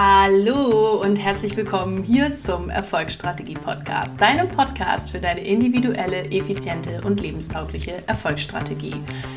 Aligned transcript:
Hallo 0.00 1.02
und 1.02 1.16
herzlich 1.16 1.56
willkommen 1.56 2.04
hier 2.04 2.36
zum 2.36 2.70
Erfolgsstrategie 2.70 3.54
Podcast, 3.54 4.12
deinem 4.20 4.48
Podcast 4.48 5.10
für 5.10 5.18
deine 5.18 5.40
individuelle, 5.40 6.30
effiziente 6.30 7.00
und 7.04 7.20
lebenstaugliche 7.20 8.06
Erfolgsstrategie. 8.06 8.94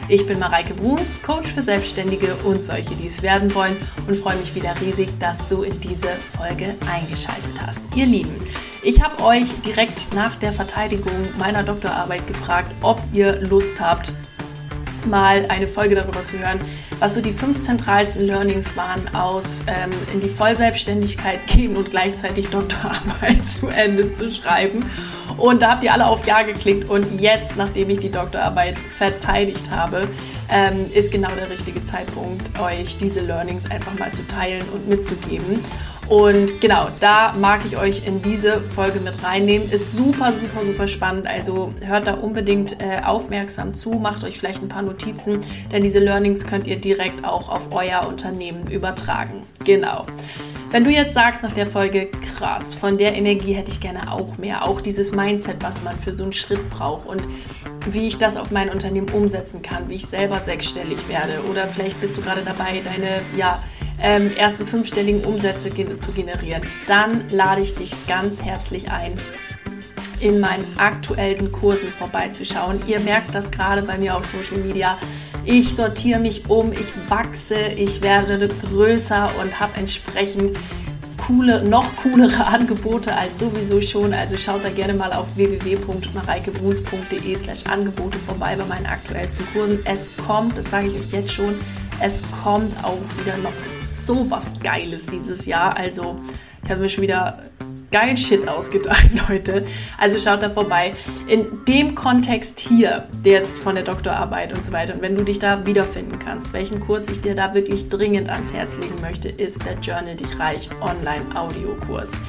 Ich 0.07 0.27
bin 0.27 0.37
Mareike 0.37 0.75
Bruns, 0.75 1.19
Coach 1.23 1.51
für 1.51 1.63
Selbstständige 1.63 2.35
und 2.43 2.61
solche, 2.61 2.93
die 2.93 3.07
es 3.07 3.23
werden 3.23 3.55
wollen 3.55 3.75
und 4.07 4.15
freue 4.17 4.37
mich 4.37 4.53
wieder 4.53 4.79
riesig, 4.79 5.09
dass 5.17 5.49
du 5.49 5.63
in 5.63 5.81
diese 5.81 6.09
Folge 6.37 6.75
eingeschaltet 6.93 7.59
hast. 7.65 7.79
Ihr 7.95 8.05
Lieben, 8.05 8.35
ich 8.83 9.01
habe 9.01 9.23
euch 9.23 9.47
direkt 9.65 10.13
nach 10.13 10.35
der 10.35 10.53
Verteidigung 10.53 11.11
meiner 11.39 11.63
Doktorarbeit 11.63 12.27
gefragt, 12.27 12.71
ob 12.83 13.01
ihr 13.13 13.41
Lust 13.41 13.81
habt, 13.81 14.11
mal 15.05 15.45
eine 15.49 15.67
Folge 15.67 15.95
darüber 15.95 16.23
zu 16.25 16.39
hören, 16.39 16.59
was 16.99 17.15
so 17.15 17.21
die 17.21 17.33
fünf 17.33 17.61
zentralsten 17.61 18.27
Learnings 18.27 18.77
waren 18.77 19.13
aus 19.15 19.63
ähm, 19.67 19.89
in 20.13 20.21
die 20.21 20.29
Vollselbstständigkeit 20.29 21.45
gehen 21.47 21.75
und 21.75 21.91
gleichzeitig 21.91 22.49
Doktorarbeit 22.49 23.45
zu 23.45 23.67
Ende 23.67 24.13
zu 24.13 24.31
schreiben. 24.31 24.85
Und 25.37 25.61
da 25.61 25.71
habt 25.71 25.83
ihr 25.83 25.93
alle 25.93 26.07
auf 26.07 26.27
Ja 26.27 26.43
geklickt 26.43 26.89
und 26.89 27.19
jetzt, 27.19 27.57
nachdem 27.57 27.89
ich 27.89 27.99
die 27.99 28.11
Doktorarbeit 28.11 28.77
verteidigt 28.77 29.71
habe, 29.71 30.07
ähm, 30.51 30.85
ist 30.93 31.11
genau 31.11 31.29
der 31.31 31.49
richtige 31.49 31.83
Zeitpunkt, 31.85 32.59
euch 32.59 32.97
diese 32.97 33.21
Learnings 33.21 33.71
einfach 33.71 33.97
mal 33.97 34.11
zu 34.11 34.27
teilen 34.27 34.63
und 34.73 34.87
mitzugeben. 34.87 35.63
Und 36.11 36.59
genau, 36.59 36.89
da 36.99 37.33
mag 37.39 37.61
ich 37.65 37.77
euch 37.77 38.05
in 38.05 38.21
diese 38.21 38.59
Folge 38.59 38.99
mit 38.99 39.23
reinnehmen. 39.23 39.71
Ist 39.71 39.95
super, 39.95 40.33
super, 40.33 40.65
super 40.65 40.85
spannend. 40.85 41.25
Also 41.25 41.73
hört 41.85 42.05
da 42.05 42.15
unbedingt 42.15 42.81
äh, 42.81 42.99
aufmerksam 43.01 43.73
zu, 43.73 43.91
macht 43.91 44.25
euch 44.25 44.37
vielleicht 44.37 44.61
ein 44.61 44.67
paar 44.67 44.81
Notizen, 44.81 45.39
denn 45.71 45.81
diese 45.81 45.99
Learnings 45.99 46.45
könnt 46.45 46.67
ihr 46.67 46.75
direkt 46.75 47.23
auch 47.23 47.47
auf 47.47 47.73
euer 47.73 48.05
Unternehmen 48.09 48.69
übertragen. 48.69 49.43
Genau. 49.63 50.05
Wenn 50.69 50.83
du 50.83 50.89
jetzt 50.89 51.13
sagst 51.13 51.43
nach 51.43 51.53
der 51.53 51.65
Folge, 51.65 52.09
krass, 52.35 52.73
von 52.73 52.97
der 52.97 53.15
Energie 53.15 53.53
hätte 53.53 53.71
ich 53.71 53.79
gerne 53.79 54.11
auch 54.11 54.37
mehr, 54.37 54.67
auch 54.67 54.81
dieses 54.81 55.13
Mindset, 55.13 55.63
was 55.63 55.81
man 55.81 55.97
für 55.97 56.11
so 56.11 56.23
einen 56.23 56.33
Schritt 56.33 56.69
braucht 56.71 57.07
und 57.07 57.21
wie 57.89 58.07
ich 58.07 58.17
das 58.17 58.35
auf 58.35 58.51
mein 58.51 58.69
Unternehmen 58.69 59.07
umsetzen 59.13 59.61
kann, 59.61 59.87
wie 59.87 59.95
ich 59.95 60.07
selber 60.07 60.41
sechsstellig 60.41 61.07
werde 61.07 61.41
oder 61.49 61.69
vielleicht 61.69 62.01
bist 62.01 62.17
du 62.17 62.21
gerade 62.21 62.41
dabei, 62.41 62.81
deine, 62.83 63.21
ja, 63.37 63.63
ähm, 64.01 64.35
ersten 64.35 64.65
fünfstelligen 64.65 65.23
Umsätze 65.23 65.69
zu 65.69 66.11
generieren, 66.11 66.63
dann 66.87 67.27
lade 67.29 67.61
ich 67.61 67.75
dich 67.75 67.93
ganz 68.07 68.41
herzlich 68.41 68.91
ein, 68.91 69.13
in 70.19 70.39
meinen 70.39 70.65
aktuellen 70.77 71.51
Kursen 71.51 71.89
vorbeizuschauen. 71.89 72.81
Ihr 72.87 72.99
merkt 72.99 73.33
das 73.33 73.49
gerade 73.51 73.81
bei 73.81 73.97
mir 73.97 74.15
auf 74.15 74.25
Social 74.25 74.63
Media. 74.63 74.97
Ich 75.43 75.75
sortiere 75.75 76.19
mich 76.19 76.47
um, 76.49 76.71
ich 76.71 76.85
wachse, 77.07 77.55
ich 77.75 78.03
werde 78.03 78.47
größer 78.47 79.31
und 79.41 79.59
habe 79.59 79.77
entsprechend 79.77 80.55
coole, 81.17 81.63
noch 81.63 81.95
coolere 81.97 82.45
Angebote 82.47 83.15
als 83.15 83.39
sowieso 83.39 83.81
schon. 83.81 84.13
Also 84.13 84.37
schaut 84.37 84.63
da 84.63 84.69
gerne 84.69 84.93
mal 84.93 85.11
auf 85.13 85.35
www.mareikebruns.de 85.35 87.35
slash 87.37 87.63
Angebote 87.65 88.19
vorbei 88.19 88.55
bei 88.55 88.65
meinen 88.65 88.85
aktuellsten 88.85 89.47
Kursen. 89.53 89.79
Es 89.85 90.11
kommt, 90.27 90.55
das 90.57 90.69
sage 90.69 90.87
ich 90.87 90.95
euch 90.95 91.11
jetzt 91.11 91.31
schon, 91.31 91.55
es 91.99 92.21
kommt 92.43 92.71
auch 92.83 92.99
wieder 93.19 93.37
noch 93.37 93.53
so 94.05 94.29
was 94.29 94.59
Geiles 94.59 95.05
dieses 95.05 95.45
Jahr. 95.45 95.77
Also 95.77 96.15
ich 96.63 96.69
habe 96.69 96.81
mir 96.81 96.89
schon 96.89 97.03
wieder 97.03 97.39
geilen 97.91 98.17
Shit 98.17 98.47
ausgedacht, 98.47 99.07
Leute. 99.29 99.65
Also 99.97 100.17
schaut 100.17 100.41
da 100.41 100.49
vorbei. 100.49 100.93
In 101.27 101.45
dem 101.67 101.93
Kontext 101.93 102.59
hier, 102.59 103.07
jetzt 103.23 103.59
von 103.59 103.75
der 103.75 103.83
Doktorarbeit 103.83 104.53
und 104.53 104.63
so 104.63 104.71
weiter, 104.71 104.95
und 104.95 105.01
wenn 105.01 105.15
du 105.15 105.23
dich 105.23 105.39
da 105.39 105.65
wiederfinden 105.65 106.17
kannst, 106.17 106.53
welchen 106.53 106.79
Kurs 106.79 107.07
ich 107.09 107.21
dir 107.21 107.35
da 107.35 107.53
wirklich 107.53 107.89
dringend 107.89 108.29
ans 108.29 108.53
Herz 108.53 108.77
legen 108.77 108.99
möchte, 109.01 109.27
ist 109.27 109.65
der 109.65 109.73
Journal 109.81 110.15
Dich 110.15 110.39
Reich 110.39 110.69
Online-Audiokurs. 110.81 112.19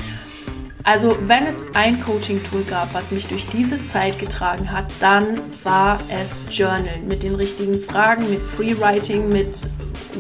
Also 0.85 1.17
wenn 1.29 1.47
es 1.47 1.65
ein 1.75 2.01
Coaching-Tool 2.01 2.65
gab, 2.65 2.93
was 2.93 3.13
mich 3.13 3.29
durch 3.29 3.47
diese 3.47 3.85
Zeit 3.85 4.19
getragen 4.19 4.73
hat, 4.73 4.87
dann 4.99 5.39
war 5.63 6.01
es 6.09 6.45
Journal 6.51 6.99
mit 7.07 7.23
den 7.23 7.37
richtigen 7.37 7.81
Fragen, 7.81 8.29
mit 8.29 8.41
Freewriting, 8.41 9.29
mit 9.29 9.69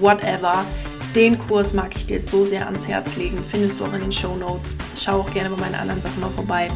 whatever 0.01 0.65
den 1.15 1.39
Kurs 1.39 1.73
mag 1.73 1.95
ich 1.97 2.07
dir 2.07 2.21
so 2.21 2.45
sehr 2.45 2.67
ans 2.67 2.89
Herz 2.89 3.17
legen. 3.17 3.39
Findest 3.47 3.81
du 3.81 3.85
auch 3.85 3.93
in 3.93 4.01
den 4.01 4.13
Show 4.13 4.35
Notes. 4.37 4.75
Schau 4.99 5.21
auch 5.21 5.33
gerne 5.33 5.51
bei 5.51 5.57
meinen 5.57 5.75
anderen 5.75 6.01
Sachen 6.01 6.21
mal 6.21 6.31
vorbei. 6.31 6.69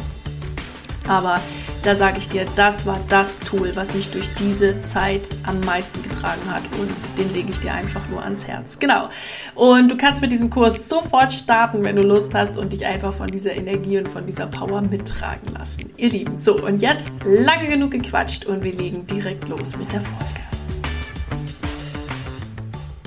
Aber 1.07 1.39
da 1.83 1.95
sage 1.95 2.17
ich 2.17 2.27
dir, 2.27 2.45
das 2.57 2.85
war 2.85 2.99
das 3.07 3.39
Tool, 3.39 3.73
was 3.75 3.93
mich 3.93 4.11
durch 4.11 4.27
diese 4.37 4.81
Zeit 4.81 5.21
am 5.43 5.61
meisten 5.61 6.03
getragen 6.03 6.41
hat 6.51 6.63
und 6.79 6.91
den 7.17 7.33
lege 7.33 7.49
ich 7.49 7.59
dir 7.59 7.73
einfach 7.73 8.01
nur 8.09 8.21
ans 8.21 8.45
Herz. 8.45 8.77
Genau. 8.77 9.07
Und 9.55 9.89
du 9.89 9.95
kannst 9.95 10.21
mit 10.21 10.33
diesem 10.33 10.49
Kurs 10.49 10.89
sofort 10.89 11.31
starten, 11.31 11.83
wenn 11.83 11.95
du 11.95 12.01
Lust 12.03 12.33
hast 12.33 12.57
und 12.57 12.73
dich 12.73 12.85
einfach 12.85 13.13
von 13.13 13.27
dieser 13.27 13.55
Energie 13.55 13.97
und 13.97 14.09
von 14.09 14.25
dieser 14.25 14.47
Power 14.47 14.81
mittragen 14.81 15.53
lassen. 15.57 15.89
Ihr 15.95 16.09
Lieben, 16.09 16.37
so 16.37 16.61
und 16.61 16.81
jetzt 16.81 17.09
lange 17.23 17.69
genug 17.69 17.91
gequatscht 17.91 18.45
und 18.45 18.63
wir 18.63 18.73
legen 18.73 19.07
direkt 19.07 19.47
los 19.47 19.77
mit 19.77 19.91
der 19.93 20.01
Folge. 20.01 20.46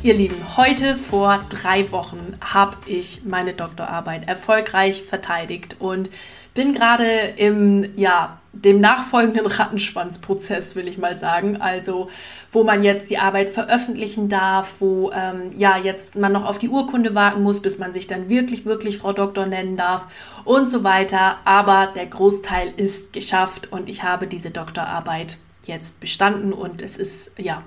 Ihr 0.02 0.14
Lieben, 0.14 0.56
heute 0.56 0.94
vor 0.96 1.44
drei 1.50 1.92
Wochen 1.92 2.38
habe 2.40 2.78
ich 2.86 3.26
meine 3.26 3.52
Doktorarbeit 3.52 4.26
erfolgreich 4.26 5.02
verteidigt 5.02 5.76
und 5.78 6.08
bin 6.54 6.72
gerade 6.72 7.34
im, 7.36 7.86
ja, 7.96 8.38
dem 8.54 8.80
nachfolgenden 8.80 9.44
Rattenschwanzprozess, 9.44 10.74
will 10.74 10.88
ich 10.88 10.96
mal 10.96 11.18
sagen. 11.18 11.58
Also, 11.60 12.08
wo 12.50 12.64
man 12.64 12.82
jetzt 12.82 13.10
die 13.10 13.18
Arbeit 13.18 13.50
veröffentlichen 13.50 14.30
darf, 14.30 14.76
wo 14.80 15.12
ähm, 15.12 15.52
ja 15.58 15.76
jetzt 15.76 16.16
man 16.16 16.32
noch 16.32 16.46
auf 16.46 16.56
die 16.56 16.70
Urkunde 16.70 17.14
warten 17.14 17.42
muss, 17.42 17.60
bis 17.60 17.76
man 17.76 17.92
sich 17.92 18.06
dann 18.06 18.30
wirklich, 18.30 18.64
wirklich 18.64 18.96
Frau 18.96 19.12
Doktor 19.12 19.44
nennen 19.44 19.76
darf 19.76 20.06
und 20.46 20.70
so 20.70 20.82
weiter. 20.82 21.36
Aber 21.44 21.90
der 21.94 22.06
Großteil 22.06 22.72
ist 22.74 23.12
geschafft 23.12 23.70
und 23.70 23.90
ich 23.90 24.02
habe 24.02 24.26
diese 24.26 24.50
Doktorarbeit 24.50 25.36
jetzt 25.66 26.00
bestanden 26.00 26.54
und 26.54 26.80
es 26.80 26.96
ist 26.96 27.32
ja 27.38 27.62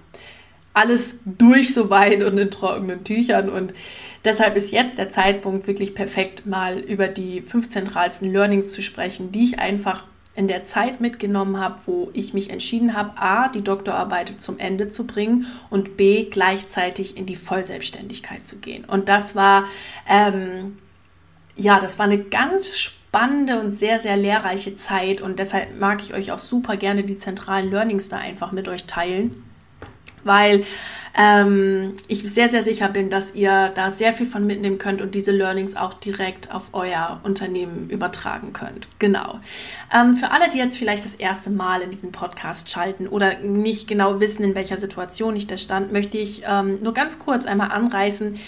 alles 0.74 1.20
durch 1.26 1.74
soweit 1.74 2.24
und 2.24 2.38
in 2.38 2.52
trockenen 2.52 3.04
Tüchern. 3.04 3.50
Und 3.50 3.74
deshalb 4.26 4.56
ist 4.56 4.72
jetzt 4.72 4.98
der 4.98 5.10
Zeitpunkt 5.10 5.68
wirklich 5.68 5.96
perfekt, 5.96 6.46
mal 6.46 6.80
über 6.80 7.08
die 7.08 7.42
fünf 7.42 7.70
zentralsten 7.70 8.32
Learnings 8.32 8.72
zu 8.72 8.82
sprechen, 8.82 9.32
die 9.32 9.46
ich 9.46 9.60
einfach 9.60 10.06
in 10.36 10.48
der 10.48 10.64
Zeit 10.64 11.00
mitgenommen 11.00 11.60
habe, 11.60 11.76
wo 11.86 12.10
ich 12.14 12.34
mich 12.34 12.50
entschieden 12.50 12.96
habe, 12.96 13.22
a, 13.22 13.50
die 13.50 13.64
Doktorarbeit 13.64 14.42
zum 14.42 14.58
Ende 14.58 14.90
zu 14.90 15.06
bringen 15.06 15.46
und 15.70 15.96
b, 15.96 16.24
gleichzeitig 16.24 17.18
in 17.18 17.28
die 17.28 17.36
Vollselbstständigkeit 17.36 18.44
zu 18.44 18.56
gehen. 18.56 18.84
Und 18.84 19.10
das 19.10 19.36
war, 19.36 19.66
ähm, 20.10 20.78
ja, 21.56 21.80
das 21.80 22.00
war 22.00 22.08
eine 22.08 22.18
ganz 22.18 22.80
spannende 22.80 23.60
und 23.60 23.70
sehr, 23.70 24.00
sehr 24.00 24.18
lehrreiche 24.18 24.74
Zeit 24.74 25.22
und 25.22 25.38
deshalb 25.38 25.80
mag 25.80 26.02
ich 26.02 26.16
euch 26.16 26.32
auch 26.32 26.40
super 26.40 26.78
gerne 26.78 27.04
die 27.04 27.18
zentralen 27.18 27.70
Learnings 27.70 28.10
da 28.10 28.18
einfach 28.18 28.52
mit 28.52 28.68
euch 28.68 28.86
teilen 28.86 29.44
weil 30.24 30.64
ähm, 31.16 31.94
ich 32.08 32.24
sehr, 32.24 32.50
sehr 32.50 32.64
sicher 32.64 32.90
bin, 32.90 33.10
dass 33.10 33.36
ihr 33.36 33.72
da 33.76 33.92
sehr 33.92 34.14
viel 34.14 34.26
von 34.26 34.48
mitnehmen 34.48 34.80
könnt 34.80 35.02
und 35.02 35.14
diese 35.14 35.32
Learnings 35.32 35.76
auch 35.76 35.94
direkt 35.94 36.52
auf 36.54 36.70
euer 36.74 37.20
Unternehmen 37.24 37.90
übertragen 37.90 38.52
könnt. 38.52 38.88
Genau. 38.98 39.40
Ähm, 39.94 40.16
für 40.16 40.32
alle, 40.32 40.50
die 40.50 40.58
jetzt 40.58 40.78
vielleicht 40.78 41.06
das 41.06 41.14
erste 41.14 41.52
Mal 41.52 41.82
in 41.82 41.92
diesen 41.92 42.12
Podcast 42.12 42.70
schalten 42.72 43.08
oder 43.08 43.40
nicht 43.40 43.88
genau 43.88 44.20
wissen, 44.20 44.44
in 44.44 44.56
welcher 44.56 44.78
Situation 44.78 45.36
ich 45.36 45.46
da 45.46 45.58
stand, 45.58 45.92
möchte 45.92 46.18
ich 46.18 46.44
ähm, 46.48 46.80
nur 46.82 46.94
ganz 46.96 47.20
kurz 47.20 47.46
einmal 47.46 47.72
anreißen, 47.72 48.40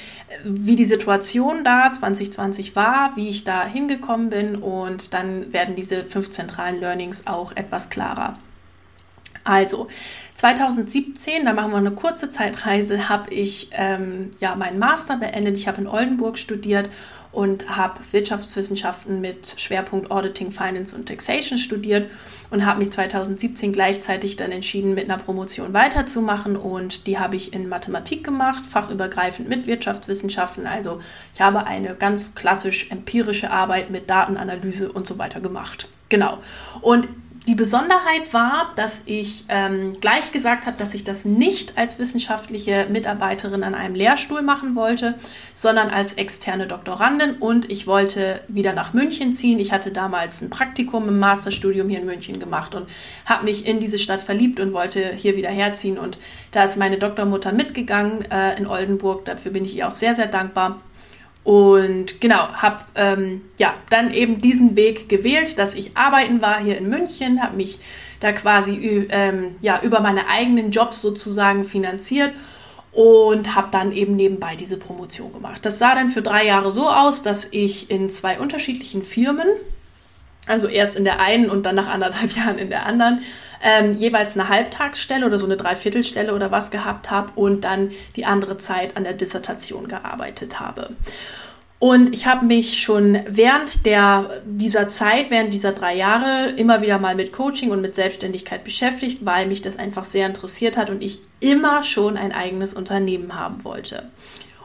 wie 0.43 0.75
die 0.75 0.85
Situation 0.85 1.63
da 1.63 1.93
2020 1.93 2.75
war, 2.75 3.15
wie 3.15 3.29
ich 3.29 3.43
da 3.43 3.63
hingekommen 3.63 4.31
bin 4.31 4.55
und 4.55 5.13
dann 5.13 5.53
werden 5.53 5.75
diese 5.75 6.03
fünf 6.03 6.31
zentralen 6.31 6.79
Learnings 6.79 7.27
auch 7.27 7.51
etwas 7.55 7.91
klarer. 7.91 8.39
Also 9.45 9.87
2017, 10.33 11.45
da 11.45 11.53
machen 11.53 11.71
wir 11.71 11.77
eine 11.77 11.91
kurze 11.91 12.31
Zeitreise, 12.31 13.07
habe 13.09 13.33
ich 13.33 13.69
ähm, 13.71 14.31
ja 14.39 14.55
meinen 14.55 14.79
Master 14.79 15.17
beendet. 15.17 15.55
Ich 15.57 15.67
habe 15.67 15.79
in 15.79 15.87
Oldenburg 15.87 16.39
studiert 16.39 16.89
und 17.31 17.69
habe 17.69 17.99
Wirtschaftswissenschaften 18.11 19.21
mit 19.21 19.55
Schwerpunkt 19.57 20.09
Auditing, 20.09 20.51
Finance 20.51 20.95
und 20.95 21.05
Taxation 21.07 21.59
studiert 21.59 22.09
und 22.49 22.65
habe 22.65 22.79
mich 22.79 22.91
2017 22.91 23.71
gleichzeitig 23.71 24.35
dann 24.35 24.51
entschieden, 24.51 24.95
mit 24.95 25.09
einer 25.09 25.21
Promotion 25.21 25.73
weiterzumachen 25.73 26.55
und 26.55 27.05
die 27.05 27.19
habe 27.19 27.35
ich 27.35 27.53
in 27.53 27.69
Mathematik 27.69 28.23
gemacht, 28.23 28.65
fachübergreifend 28.65 29.47
mit 29.47 29.67
Wirtschaftswissenschaften. 29.67 30.65
Also 30.65 31.01
ich 31.33 31.41
habe 31.41 31.67
eine 31.67 31.93
ganz 31.93 32.33
klassisch 32.33 32.89
empirische 32.89 33.51
Arbeit 33.51 33.91
mit 33.91 34.09
Datenanalyse 34.09 34.91
und 34.91 35.05
so 35.05 35.19
weiter 35.19 35.39
gemacht. 35.39 35.87
Genau. 36.09 36.39
Und 36.81 37.07
die 37.47 37.53
Besonderheit 37.53 38.33
war, 38.33 38.71
dass 38.75 39.03
ich 39.05 39.45
ähm, 39.49 39.97
gleich 40.01 40.31
gesagt 40.31 40.65
habe, 40.65 40.77
dass 40.77 40.95
ich 40.95 41.03
das 41.03 41.25
nicht 41.25 41.77
als 41.77 41.99
wissenschaftliche 41.99 42.87
Mitarbeiterin 42.89 43.63
an 43.63 43.75
einem 43.75 43.93
Lehrstuhl 43.93 44.41
machen 44.41 44.75
wollte, 44.75 45.13
sondern 45.53 45.89
als 45.89 46.13
externe 46.13 46.65
Doktorandin 46.65 47.35
und 47.35 47.71
ich 47.71 47.85
wollte 47.85 48.41
wieder 48.47 48.73
nach 48.73 48.93
München 48.93 49.31
ziehen. 49.33 49.59
Ich 49.59 49.71
hatte 49.71 49.91
damals 49.91 50.41
ein 50.41 50.49
Praktikum 50.49 51.07
im 51.07 51.19
Masterstudium 51.19 51.87
hier 51.87 51.99
in 51.99 52.07
München 52.07 52.39
gemacht 52.39 52.73
und 52.73 52.87
habe 53.25 53.45
mich 53.45 53.67
in 53.67 53.79
diese 53.79 53.99
Stadt 53.99 54.23
verliebt 54.23 54.59
und 54.59 54.73
wollte 54.73 55.13
hier 55.15 55.37
wieder 55.37 55.49
herziehen 55.49 55.99
und 55.99 56.17
da 56.51 56.63
ist 56.63 56.77
meine 56.77 56.97
Doktormutter 56.97 57.51
mitgegangen 57.51 58.23
äh, 58.31 58.57
in 58.57 58.65
Oldenburg. 58.65 59.25
Dafür 59.25 59.51
bin 59.51 59.65
ich 59.65 59.75
ihr 59.75 59.87
auch 59.87 59.91
sehr, 59.91 60.15
sehr 60.15 60.27
dankbar. 60.27 60.81
Und 61.45 62.19
genau, 62.21 62.47
habe 62.53 62.83
ähm, 62.95 63.41
ja 63.59 63.75
dann 63.91 64.11
eben 64.11 64.41
diesen 64.41 64.75
Weg 64.75 65.07
gewählt, 65.07 65.59
dass 65.59 65.75
ich 65.75 65.95
arbeiten 65.95 66.41
war 66.41 66.59
hier 66.59 66.75
in 66.75 66.89
München, 66.89 67.41
habe 67.41 67.55
mich 67.55 67.77
da 68.19 68.31
quasi 68.31 69.07
ähm, 69.11 69.55
ja 69.61 69.79
über 69.83 69.99
meine 69.99 70.27
eigenen 70.27 70.71
Jobs 70.71 71.03
sozusagen 71.03 71.63
finanziert 71.63 72.31
und 72.91 73.53
habe 73.53 73.67
dann 73.69 73.91
eben 73.91 74.15
nebenbei 74.15 74.55
diese 74.55 74.77
Promotion 74.77 75.33
gemacht. 75.33 75.63
Das 75.63 75.77
sah 75.77 75.93
dann 75.93 76.09
für 76.09 76.23
drei 76.23 76.47
Jahre 76.47 76.71
so 76.71 76.89
aus, 76.89 77.21
dass 77.21 77.47
ich 77.51 77.91
in 77.91 78.09
zwei 78.09 78.39
unterschiedlichen 78.39 79.03
Firmen, 79.03 79.47
also 80.47 80.67
erst 80.67 80.97
in 80.97 81.03
der 81.03 81.19
einen 81.19 81.51
und 81.51 81.67
dann 81.67 81.75
nach 81.75 81.89
anderthalb 81.89 82.31
Jahren 82.35 82.57
in 82.57 82.69
der 82.69 82.87
anderen, 82.87 83.21
ähm, 83.65 83.97
jeweils 83.97 84.37
eine 84.37 84.47
Halbtagsstelle 84.47 85.25
oder 85.25 85.39
so 85.39 85.45
eine 85.45 85.57
Dreiviertelstelle 85.57 86.33
oder 86.35 86.51
was 86.51 86.69
gehabt 86.69 87.09
habe 87.09 87.31
und 87.35 87.63
dann 87.65 87.91
die 88.15 88.25
andere 88.25 88.59
Zeit 88.59 88.95
an 88.95 89.03
der 89.03 89.13
Dissertation 89.13 89.87
gearbeitet 89.87 90.59
habe. 90.59 90.91
Und 91.79 92.13
ich 92.13 92.27
habe 92.27 92.45
mich 92.45 92.79
schon 92.81 93.19
während 93.27 93.85
der, 93.85 94.41
dieser 94.45 94.87
Zeit, 94.87 95.29
während 95.29 95.51
dieser 95.51 95.71
drei 95.71 95.95
Jahre, 95.95 96.51
immer 96.51 96.83
wieder 96.83 96.99
mal 96.99 97.15
mit 97.15 97.33
Coaching 97.33 97.71
und 97.71 97.81
mit 97.81 97.95
Selbstständigkeit 97.95 98.63
beschäftigt, 98.63 99.25
weil 99.25 99.47
mich 99.47 99.63
das 99.63 99.77
einfach 99.77 100.05
sehr 100.05 100.27
interessiert 100.27 100.77
hat 100.77 100.91
und 100.91 101.03
ich 101.03 101.19
immer 101.39 101.81
schon 101.81 102.17
ein 102.17 102.31
eigenes 102.31 102.73
Unternehmen 102.73 103.35
haben 103.35 103.63
wollte. 103.63 104.09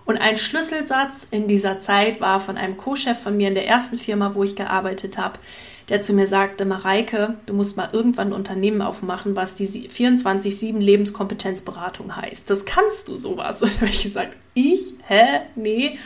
Und 0.05 0.19
ein 0.19 0.39
Schlüsselsatz 0.39 1.27
in 1.31 1.49
dieser 1.49 1.79
Zeit 1.79 2.21
war 2.21 2.39
von 2.39 2.57
einem 2.57 2.77
Co-Chef 2.77 3.19
von 3.19 3.37
mir 3.37 3.49
in 3.49 3.55
der 3.55 3.67
ersten 3.67 3.97
Firma, 3.97 4.35
wo 4.35 4.45
ich 4.45 4.57
gearbeitet 4.57 5.19
habe, 5.19 5.39
der 5.91 6.01
zu 6.03 6.13
mir 6.13 6.29
sagte, 6.29 6.65
Mareike, 6.65 7.35
du 7.47 7.53
musst 7.53 7.77
mal 7.77 7.91
irgendwann 7.93 8.29
ein 8.29 8.33
Unternehmen 8.33 8.81
aufmachen, 8.81 9.35
was 9.35 9.57
die 9.57 9.67
24-7 9.67 10.79
Lebenskompetenzberatung 10.79 12.15
heißt. 12.15 12.49
Das 12.49 12.65
kannst 12.65 13.09
du 13.09 13.19
sowas. 13.19 13.63
Und 13.63 13.75
da 13.75 13.81
habe 13.81 13.91
ich 13.91 14.05
gesagt, 14.05 14.37
ich? 14.55 14.95
Hä? 15.07 15.41
Nee. 15.57 15.99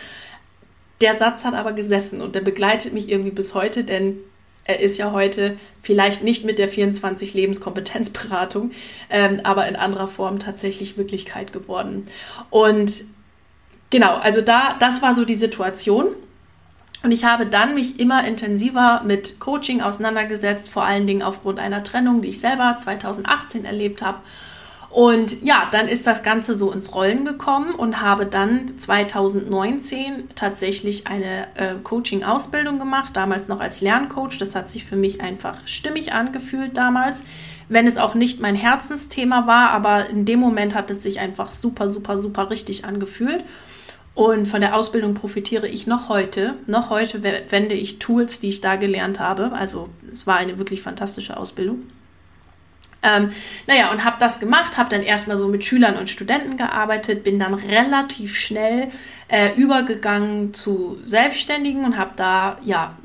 Der 1.00 1.16
Satz 1.16 1.44
hat 1.44 1.54
aber 1.54 1.72
gesessen 1.72 2.20
und 2.22 2.34
der 2.34 2.40
begleitet 2.40 2.94
mich 2.94 3.10
irgendwie 3.10 3.32
bis 3.32 3.54
heute, 3.54 3.84
denn 3.84 4.18
er 4.64 4.80
ist 4.80 4.96
ja 4.96 5.12
heute 5.12 5.58
vielleicht 5.82 6.22
nicht 6.22 6.44
mit 6.44 6.58
der 6.58 6.68
24 6.68 7.34
Lebenskompetenzberatung, 7.34 8.70
ähm, 9.10 9.40
aber 9.42 9.68
in 9.68 9.76
anderer 9.76 10.08
Form 10.08 10.38
tatsächlich 10.38 10.96
Wirklichkeit 10.96 11.52
geworden. 11.52 12.06
Und 12.48 13.04
genau, 13.90 14.14
also 14.14 14.40
da, 14.40 14.76
das 14.80 15.02
war 15.02 15.14
so 15.14 15.26
die 15.26 15.34
Situation. 15.34 16.06
Und 17.04 17.12
ich 17.12 17.24
habe 17.24 17.44
dann 17.44 17.74
mich 17.74 18.00
immer 18.00 18.26
intensiver 18.26 19.02
mit 19.04 19.38
Coaching 19.38 19.82
auseinandergesetzt, 19.82 20.70
vor 20.70 20.84
allen 20.84 21.06
Dingen 21.06 21.22
aufgrund 21.22 21.58
einer 21.60 21.82
Trennung, 21.82 22.22
die 22.22 22.28
ich 22.28 22.40
selber 22.40 22.78
2018 22.80 23.66
erlebt 23.66 24.00
habe. 24.00 24.20
Und 24.88 25.42
ja, 25.42 25.68
dann 25.70 25.86
ist 25.86 26.06
das 26.06 26.22
Ganze 26.22 26.54
so 26.54 26.72
ins 26.72 26.94
Rollen 26.94 27.26
gekommen 27.26 27.74
und 27.74 28.00
habe 28.00 28.24
dann 28.24 28.78
2019 28.78 30.30
tatsächlich 30.34 31.06
eine 31.06 31.48
äh, 31.56 31.74
Coaching-Ausbildung 31.82 32.78
gemacht, 32.78 33.14
damals 33.14 33.48
noch 33.48 33.60
als 33.60 33.82
Lerncoach. 33.82 34.38
Das 34.38 34.54
hat 34.54 34.70
sich 34.70 34.84
für 34.84 34.96
mich 34.96 35.20
einfach 35.20 35.58
stimmig 35.66 36.12
angefühlt 36.12 36.76
damals, 36.76 37.24
wenn 37.68 37.86
es 37.86 37.98
auch 37.98 38.14
nicht 38.14 38.40
mein 38.40 38.54
Herzensthema 38.54 39.46
war, 39.46 39.70
aber 39.70 40.08
in 40.08 40.24
dem 40.24 40.40
Moment 40.40 40.74
hat 40.74 40.90
es 40.90 41.02
sich 41.02 41.20
einfach 41.20 41.50
super, 41.50 41.90
super, 41.90 42.16
super 42.16 42.48
richtig 42.48 42.86
angefühlt. 42.86 43.44
Und 44.14 44.46
von 44.46 44.60
der 44.60 44.76
Ausbildung 44.76 45.14
profitiere 45.14 45.66
ich 45.66 45.86
noch 45.86 46.08
heute. 46.08 46.54
Noch 46.66 46.88
heute 46.90 47.22
wende 47.50 47.74
ich 47.74 47.98
Tools, 47.98 48.38
die 48.38 48.50
ich 48.50 48.60
da 48.60 48.76
gelernt 48.76 49.18
habe. 49.18 49.52
Also 49.52 49.88
es 50.12 50.26
war 50.26 50.36
eine 50.36 50.56
wirklich 50.58 50.82
fantastische 50.82 51.36
Ausbildung. 51.36 51.82
Ähm, 53.02 53.32
naja, 53.66 53.90
und 53.90 54.04
habe 54.04 54.16
das 54.18 54.40
gemacht, 54.40 54.78
habe 54.78 54.88
dann 54.88 55.02
erstmal 55.02 55.36
so 55.36 55.46
mit 55.48 55.64
Schülern 55.64 55.96
und 55.96 56.08
Studenten 56.08 56.56
gearbeitet, 56.56 57.22
bin 57.22 57.38
dann 57.38 57.52
relativ 57.52 58.36
schnell 58.36 58.90
äh, 59.28 59.52
übergegangen 59.56 60.54
zu 60.54 60.98
Selbstständigen 61.04 61.84
und 61.84 61.98
habe 61.98 62.12
da 62.16 62.58
ja 62.64 62.96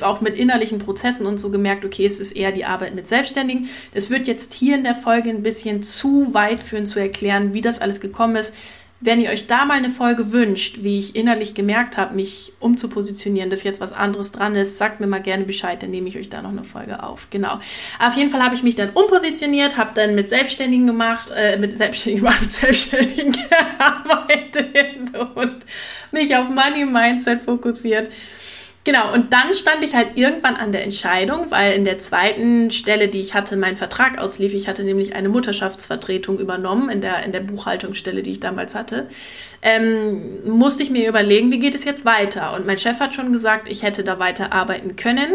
auch 0.00 0.20
mit 0.20 0.36
innerlichen 0.36 0.78
Prozessen 0.78 1.26
und 1.26 1.38
so 1.38 1.50
gemerkt, 1.50 1.84
okay, 1.84 2.06
es 2.06 2.20
ist 2.20 2.32
eher 2.32 2.52
die 2.52 2.64
Arbeit 2.64 2.94
mit 2.94 3.06
Selbstständigen. 3.06 3.68
Es 3.92 4.08
wird 4.08 4.26
jetzt 4.26 4.54
hier 4.54 4.76
in 4.76 4.84
der 4.84 4.94
Folge 4.94 5.30
ein 5.30 5.42
bisschen 5.42 5.82
zu 5.82 6.32
weit 6.32 6.62
führen 6.62 6.86
zu 6.86 6.98
erklären, 6.98 7.52
wie 7.52 7.60
das 7.60 7.80
alles 7.80 8.00
gekommen 8.00 8.36
ist. 8.36 8.54
Wenn 9.04 9.20
ihr 9.20 9.30
euch 9.30 9.48
da 9.48 9.64
mal 9.64 9.74
eine 9.74 9.90
Folge 9.90 10.30
wünscht, 10.30 10.78
wie 10.82 11.00
ich 11.00 11.16
innerlich 11.16 11.54
gemerkt 11.54 11.96
habe, 11.96 12.14
mich 12.14 12.52
umzupositionieren, 12.60 13.50
dass 13.50 13.64
jetzt 13.64 13.80
was 13.80 13.92
anderes 13.92 14.30
dran 14.30 14.54
ist, 14.54 14.78
sagt 14.78 15.00
mir 15.00 15.08
mal 15.08 15.20
gerne 15.20 15.42
Bescheid, 15.42 15.82
dann 15.82 15.90
nehme 15.90 16.06
ich 16.06 16.16
euch 16.16 16.28
da 16.28 16.40
noch 16.40 16.50
eine 16.50 16.62
Folge 16.62 17.02
auf. 17.02 17.26
Genau. 17.30 17.58
Auf 17.98 18.14
jeden 18.16 18.30
Fall 18.30 18.44
habe 18.44 18.54
ich 18.54 18.62
mich 18.62 18.76
dann 18.76 18.90
umpositioniert, 18.90 19.76
habe 19.76 19.90
dann 19.94 20.14
mit 20.14 20.28
Selbstständigen 20.28 20.86
gemacht, 20.86 21.32
äh, 21.34 21.58
mit 21.58 21.78
Selbstständigen 21.78 22.24
gemacht, 22.24 22.42
mit 22.42 22.52
Selbstständigen 22.52 23.32
gearbeitet 23.78 25.16
und 25.34 25.66
mich 26.12 26.36
auf 26.36 26.48
Money 26.48 26.84
Mindset 26.84 27.42
fokussiert. 27.42 28.08
Genau, 28.84 29.12
und 29.12 29.32
dann 29.32 29.54
stand 29.54 29.84
ich 29.84 29.94
halt 29.94 30.16
irgendwann 30.16 30.56
an 30.56 30.72
der 30.72 30.82
Entscheidung, 30.82 31.52
weil 31.52 31.74
in 31.74 31.84
der 31.84 31.98
zweiten 31.98 32.72
Stelle, 32.72 33.06
die 33.06 33.20
ich 33.20 33.32
hatte, 33.32 33.56
mein 33.56 33.76
Vertrag 33.76 34.18
auslief. 34.18 34.54
Ich 34.54 34.66
hatte 34.66 34.82
nämlich 34.82 35.14
eine 35.14 35.28
Mutterschaftsvertretung 35.28 36.40
übernommen 36.40 36.88
in 36.88 37.00
der, 37.00 37.22
in 37.22 37.30
der 37.30 37.40
Buchhaltungsstelle, 37.40 38.24
die 38.24 38.32
ich 38.32 38.40
damals 38.40 38.74
hatte. 38.74 39.06
Ähm, 39.62 40.44
musste 40.44 40.82
ich 40.82 40.90
mir 40.90 41.08
überlegen, 41.08 41.52
wie 41.52 41.60
geht 41.60 41.76
es 41.76 41.84
jetzt 41.84 42.04
weiter? 42.04 42.54
Und 42.54 42.66
mein 42.66 42.78
Chef 42.78 42.98
hat 42.98 43.14
schon 43.14 43.30
gesagt, 43.30 43.70
ich 43.70 43.84
hätte 43.84 44.02
da 44.02 44.18
weiter 44.18 44.52
arbeiten 44.52 44.96
können, 44.96 45.30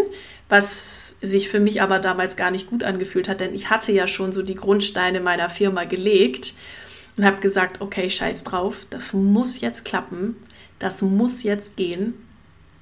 was 0.50 1.16
sich 1.22 1.48
für 1.48 1.62
mich 1.62 1.82
aber 1.82 2.00
damals 2.00 2.36
gar 2.36 2.52
nicht 2.52 2.70
gut 2.70 2.84
angefühlt 2.84 3.30
hat, 3.30 3.40
denn 3.40 3.56
ich 3.56 3.70
hatte 3.70 3.94
ja 3.94 4.08
schon 4.08 4.34
so 4.34 4.42
die 4.42 4.56
Grundsteine 4.56 5.22
meiner 5.22 5.48
Firma 5.48 5.86
gelegt 5.86 6.54
und 7.16 7.24
habe 7.24 7.40
gesagt, 7.40 7.80
okay, 7.80 8.10
scheiß 8.10 8.44
drauf, 8.44 8.86
das 8.90 9.14
muss 9.14 9.62
jetzt 9.62 9.86
klappen, 9.86 10.36
das 10.80 11.02
muss 11.02 11.44
jetzt 11.44 11.78
gehen 11.78 12.27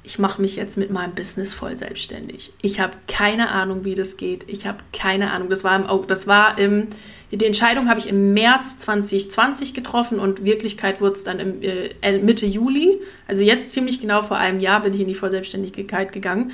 ich 0.06 0.20
mache 0.20 0.42
mich 0.42 0.56
jetzt 0.56 0.78
mit 0.78 0.92
meinem 0.92 1.16
Business 1.16 1.54
voll 1.54 1.78
selbstständig. 1.78 2.54
Ich 2.62 2.80
habe 2.80 2.94
keine 3.08 3.50
Ahnung, 3.50 3.86
wie 3.86 3.96
das 3.96 4.18
geht. 4.18 4.46
Ich 4.48 4.68
habe 4.68 4.78
keine 4.94 5.32
Ahnung. 5.32 5.50
Das 5.50 5.64
war 5.64 5.76
im, 5.76 6.08
das 6.08 6.28
war 6.28 6.58
im, 6.60 6.88
die 7.32 7.46
Entscheidung 7.46 7.90
habe 7.90 8.00
ich 8.00 8.08
im 8.08 8.34
März 8.34 8.78
2020 8.80 9.74
getroffen 9.74 10.20
und 10.20 10.46
Wirklichkeit 10.46 11.02
wurde 11.02 11.16
es 11.16 11.24
dann 11.24 11.40
im, 11.40 11.62
äh, 11.62 12.20
Mitte 12.20 12.46
Juli. 12.46 13.00
Also 13.28 13.44
jetzt 13.44 13.72
ziemlich 13.72 14.00
genau 14.00 14.22
vor 14.22 14.38
einem 14.38 14.60
Jahr 14.60 14.82
bin 14.82 14.94
ich 14.94 15.00
in 15.00 15.08
die 15.08 15.16
Vollselbstständigkeit 15.16 16.12
gegangen 16.12 16.52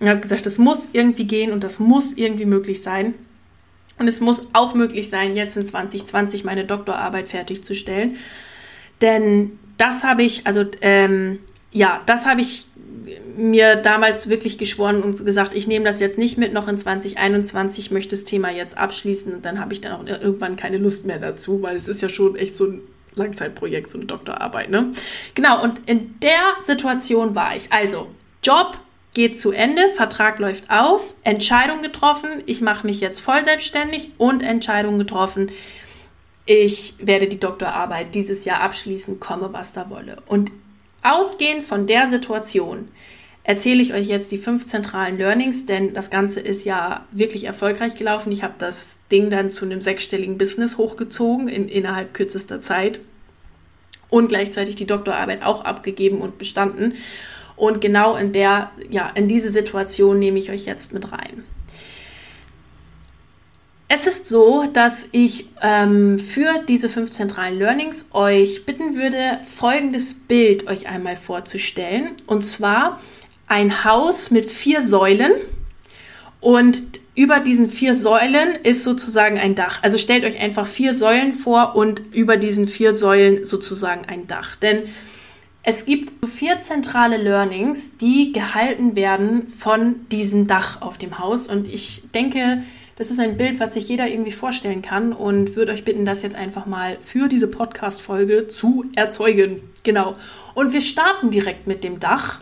und 0.00 0.08
habe 0.08 0.20
gesagt, 0.20 0.46
das 0.46 0.58
muss 0.58 0.90
irgendwie 0.92 1.24
gehen 1.24 1.52
und 1.52 1.62
das 1.62 1.78
muss 1.78 2.12
irgendwie 2.12 2.46
möglich 2.46 2.82
sein. 2.82 3.14
Und 3.98 4.08
es 4.08 4.20
muss 4.20 4.46
auch 4.54 4.74
möglich 4.74 5.08
sein, 5.08 5.36
jetzt 5.36 5.56
in 5.56 5.66
2020 5.66 6.42
meine 6.42 6.64
Doktorarbeit 6.64 7.28
fertigzustellen. 7.28 8.16
Denn 9.00 9.58
das 9.78 10.04
habe 10.04 10.22
ich, 10.22 10.46
also 10.46 10.64
ähm, 10.80 11.38
ja, 11.74 12.00
das 12.06 12.24
habe 12.24 12.40
ich 12.40 12.68
mir 13.36 13.76
damals 13.76 14.28
wirklich 14.28 14.56
geschworen 14.56 15.02
und 15.02 15.22
gesagt, 15.26 15.54
ich 15.54 15.66
nehme 15.66 15.84
das 15.84 16.00
jetzt 16.00 16.16
nicht 16.16 16.38
mit, 16.38 16.52
noch 16.52 16.68
in 16.68 16.78
2021 16.78 17.90
möchte 17.90 18.10
das 18.10 18.24
Thema 18.24 18.50
jetzt 18.50 18.78
abschließen 18.78 19.34
und 19.34 19.44
dann 19.44 19.60
habe 19.60 19.74
ich 19.74 19.80
dann 19.80 19.92
auch 19.92 20.06
irgendwann 20.06 20.56
keine 20.56 20.78
Lust 20.78 21.04
mehr 21.04 21.18
dazu, 21.18 21.60
weil 21.60 21.76
es 21.76 21.88
ist 21.88 22.00
ja 22.00 22.08
schon 22.08 22.36
echt 22.36 22.56
so 22.56 22.66
ein 22.66 22.80
Langzeitprojekt, 23.16 23.90
so 23.90 23.98
eine 23.98 24.06
Doktorarbeit, 24.06 24.70
ne? 24.70 24.92
Genau, 25.34 25.62
und 25.62 25.80
in 25.86 26.18
der 26.20 26.42
Situation 26.64 27.34
war 27.34 27.56
ich. 27.56 27.72
Also, 27.72 28.08
Job 28.42 28.78
geht 29.12 29.38
zu 29.38 29.52
Ende, 29.52 29.88
Vertrag 29.88 30.38
läuft 30.38 30.70
aus, 30.70 31.18
Entscheidung 31.22 31.82
getroffen, 31.82 32.42
ich 32.46 32.60
mache 32.60 32.86
mich 32.86 33.00
jetzt 33.00 33.20
voll 33.20 33.44
selbstständig 33.44 34.12
und 34.16 34.42
Entscheidung 34.42 34.98
getroffen, 34.98 35.50
ich 36.46 36.94
werde 36.98 37.26
die 37.26 37.40
Doktorarbeit 37.40 38.14
dieses 38.14 38.44
Jahr 38.44 38.60
abschließen, 38.60 39.18
komme 39.18 39.52
was 39.52 39.72
da 39.72 39.90
wolle. 39.90 40.18
Und 40.26 40.50
ausgehend 41.04 41.64
von 41.64 41.86
der 41.86 42.08
Situation 42.08 42.88
erzähle 43.44 43.82
ich 43.82 43.92
euch 43.92 44.08
jetzt 44.08 44.32
die 44.32 44.38
fünf 44.38 44.66
zentralen 44.66 45.18
Learnings, 45.18 45.66
denn 45.66 45.92
das 45.92 46.10
Ganze 46.10 46.40
ist 46.40 46.64
ja 46.64 47.06
wirklich 47.12 47.44
erfolgreich 47.44 47.94
gelaufen. 47.94 48.32
Ich 48.32 48.42
habe 48.42 48.54
das 48.58 49.00
Ding 49.12 49.30
dann 49.30 49.50
zu 49.50 49.66
einem 49.66 49.82
sechsstelligen 49.82 50.38
Business 50.38 50.78
hochgezogen 50.78 51.48
in, 51.48 51.68
innerhalb 51.68 52.14
kürzester 52.14 52.62
Zeit 52.62 53.00
und 54.08 54.28
gleichzeitig 54.28 54.76
die 54.76 54.86
Doktorarbeit 54.86 55.44
auch 55.44 55.64
abgegeben 55.64 56.22
und 56.22 56.38
bestanden. 56.38 56.94
Und 57.56 57.80
genau 57.80 58.16
in 58.16 58.32
der, 58.32 58.72
ja, 58.90 59.10
in 59.14 59.28
diese 59.28 59.50
Situation 59.50 60.18
nehme 60.18 60.38
ich 60.38 60.50
euch 60.50 60.64
jetzt 60.64 60.92
mit 60.94 61.12
rein. 61.12 61.44
Es 63.86 64.06
ist 64.06 64.26
so, 64.28 64.64
dass 64.72 65.10
ich 65.12 65.48
ähm, 65.60 66.18
für 66.18 66.64
diese 66.66 66.88
fünf 66.88 67.10
zentralen 67.10 67.58
Learnings 67.58 68.08
euch 68.12 68.64
bitten 68.64 68.96
würde, 68.96 69.40
folgendes 69.46 70.14
Bild 70.14 70.66
euch 70.66 70.88
einmal 70.88 71.16
vorzustellen. 71.16 72.12
Und 72.26 72.46
zwar 72.46 73.00
ein 73.46 73.84
Haus 73.84 74.30
mit 74.30 74.50
vier 74.50 74.82
Säulen 74.82 75.32
und 76.40 76.82
über 77.14 77.40
diesen 77.40 77.70
vier 77.70 77.94
Säulen 77.94 78.56
ist 78.64 78.84
sozusagen 78.84 79.38
ein 79.38 79.54
Dach. 79.54 79.80
Also 79.82 79.98
stellt 79.98 80.24
euch 80.24 80.40
einfach 80.40 80.66
vier 80.66 80.94
Säulen 80.94 81.34
vor 81.34 81.76
und 81.76 82.02
über 82.12 82.36
diesen 82.36 82.66
vier 82.66 82.92
Säulen 82.92 83.44
sozusagen 83.44 84.06
ein 84.06 84.26
Dach. 84.26 84.56
Denn 84.56 84.84
es 85.62 85.86
gibt 85.86 86.26
vier 86.26 86.58
zentrale 86.58 87.18
Learnings, 87.18 87.96
die 87.98 88.32
gehalten 88.32 88.96
werden 88.96 89.48
von 89.48 90.08
diesem 90.08 90.46
Dach 90.46 90.82
auf 90.82 90.98
dem 90.98 91.18
Haus. 91.18 91.46
Und 91.46 91.72
ich 91.72 92.10
denke, 92.12 92.64
das 92.96 93.10
ist 93.10 93.18
ein 93.18 93.36
Bild, 93.36 93.58
was 93.60 93.74
sich 93.74 93.88
jeder 93.88 94.08
irgendwie 94.08 94.32
vorstellen 94.32 94.82
kann 94.82 95.12
und 95.12 95.56
würde 95.56 95.72
euch 95.72 95.84
bitten, 95.84 96.04
das 96.04 96.22
jetzt 96.22 96.36
einfach 96.36 96.66
mal 96.66 96.96
für 97.00 97.28
diese 97.28 97.48
Podcast-Folge 97.48 98.48
zu 98.48 98.84
erzeugen. 98.94 99.62
Genau. 99.82 100.16
Und 100.54 100.72
wir 100.72 100.80
starten 100.80 101.30
direkt 101.30 101.66
mit 101.66 101.82
dem 101.82 101.98
Dach. 101.98 102.40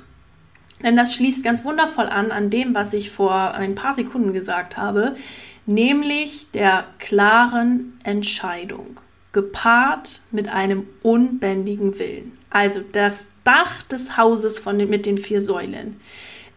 Denn 0.82 0.96
das 0.96 1.14
schließt 1.14 1.44
ganz 1.44 1.64
wundervoll 1.64 2.06
an 2.06 2.32
an 2.32 2.50
dem, 2.50 2.74
was 2.74 2.92
ich 2.92 3.10
vor 3.10 3.54
ein 3.54 3.74
paar 3.74 3.94
Sekunden 3.94 4.32
gesagt 4.32 4.76
habe, 4.76 5.16
nämlich 5.64 6.50
der 6.52 6.84
klaren 6.98 7.98
Entscheidung, 8.04 9.00
gepaart 9.32 10.20
mit 10.32 10.48
einem 10.48 10.86
unbändigen 11.02 11.98
Willen. 11.98 12.32
Also 12.50 12.80
das 12.92 13.28
Dach 13.44 13.82
des 13.84 14.16
Hauses 14.16 14.58
von 14.58 14.78
den, 14.78 14.90
mit 14.90 15.06
den 15.06 15.18
vier 15.18 15.40
Säulen 15.40 16.00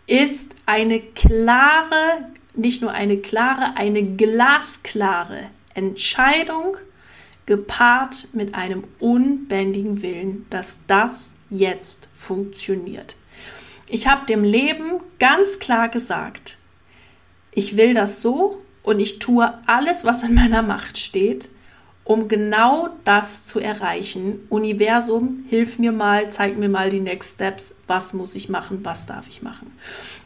ist 0.07 0.55
eine 0.65 0.99
klare, 0.99 2.29
nicht 2.57 2.81
nur 2.81 2.91
eine 2.91 3.17
klare, 3.17 3.77
eine 3.77 4.03
glasklare 4.03 5.45
Entscheidung 5.73 6.77
gepaart 7.45 8.29
mit 8.33 8.55
einem 8.55 8.83
unbändigen 8.99 10.01
Willen, 10.01 10.45
dass 10.49 10.79
das 10.87 11.37
jetzt 11.49 12.07
funktioniert. 12.11 13.15
Ich 13.87 14.07
habe 14.07 14.25
dem 14.25 14.43
Leben 14.43 15.01
ganz 15.19 15.59
klar 15.59 15.89
gesagt, 15.89 16.57
ich 17.51 17.77
will 17.77 17.93
das 17.93 18.21
so 18.21 18.61
und 18.83 18.99
ich 18.99 19.19
tue 19.19 19.53
alles, 19.67 20.05
was 20.05 20.23
in 20.23 20.33
meiner 20.33 20.63
Macht 20.63 20.97
steht, 20.97 21.49
um 22.05 22.27
genau 22.27 22.89
das 23.03 23.47
zu 23.47 23.59
erreichen. 23.59 24.45
Universum, 24.49 25.43
hilf 25.49 25.79
mir 25.79 25.91
mal, 25.91 26.29
zeig 26.29 26.55
mir 26.55 26.69
mal 26.69 26.91
die 26.91 26.99
Next 26.99 27.33
Steps, 27.33 27.75
was 27.87 28.13
muss 28.13 28.35
ich 28.35 28.47
machen, 28.47 28.79
was 28.83 29.07
darf 29.07 29.27
ich 29.27 29.41
machen. 29.41 29.73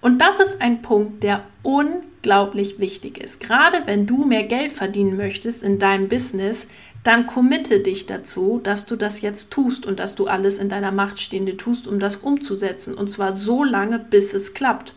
Und 0.02 0.20
das 0.20 0.42
ist 0.42 0.62
ein 0.62 0.82
Punkt, 0.82 1.24
der 1.24 1.46
unglaublich 1.64 2.80
wichtig 2.80 3.18
ist. 3.18 3.40
Gerade 3.40 3.84
wenn 3.86 4.06
du 4.06 4.26
mehr 4.26 4.44
Geld 4.44 4.74
verdienen 4.74 5.16
möchtest 5.16 5.64
in 5.64 5.80
deinem 5.80 6.10
Business, 6.10 6.68
dann 7.06 7.28
committe 7.28 7.80
dich 7.80 8.06
dazu, 8.06 8.60
dass 8.62 8.86
du 8.86 8.98
das 8.98 9.22
jetzt 9.22 9.52
tust 9.52 9.86
und 9.86 10.00
dass 10.00 10.16
du 10.16 10.28
alles 10.28 10.58
in 10.58 10.68
deiner 10.68 10.92
Macht 10.92 11.22
Stehende 11.22 11.56
tust, 11.56 11.88
um 11.88 11.98
das 12.00 12.18
umzusetzen. 12.18 12.94
Und 12.94 13.10
zwar 13.10 13.34
so 13.34 13.64
lange, 13.64 14.00
bis 14.00 14.34
es 14.34 14.54
klappt. 14.54 14.96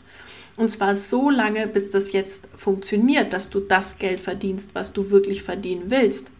Und 0.56 0.68
zwar 0.68 0.96
so 0.96 1.30
lange, 1.30 1.68
bis 1.68 1.92
das 1.92 2.12
jetzt 2.12 2.48
funktioniert, 2.56 3.32
dass 3.32 3.50
du 3.50 3.60
das 3.60 3.98
Geld 3.98 4.18
verdienst, 4.18 4.74
was 4.74 4.92
du 4.92 5.10
wirklich 5.10 5.44
verdienen 5.44 5.84
willst 5.86 6.32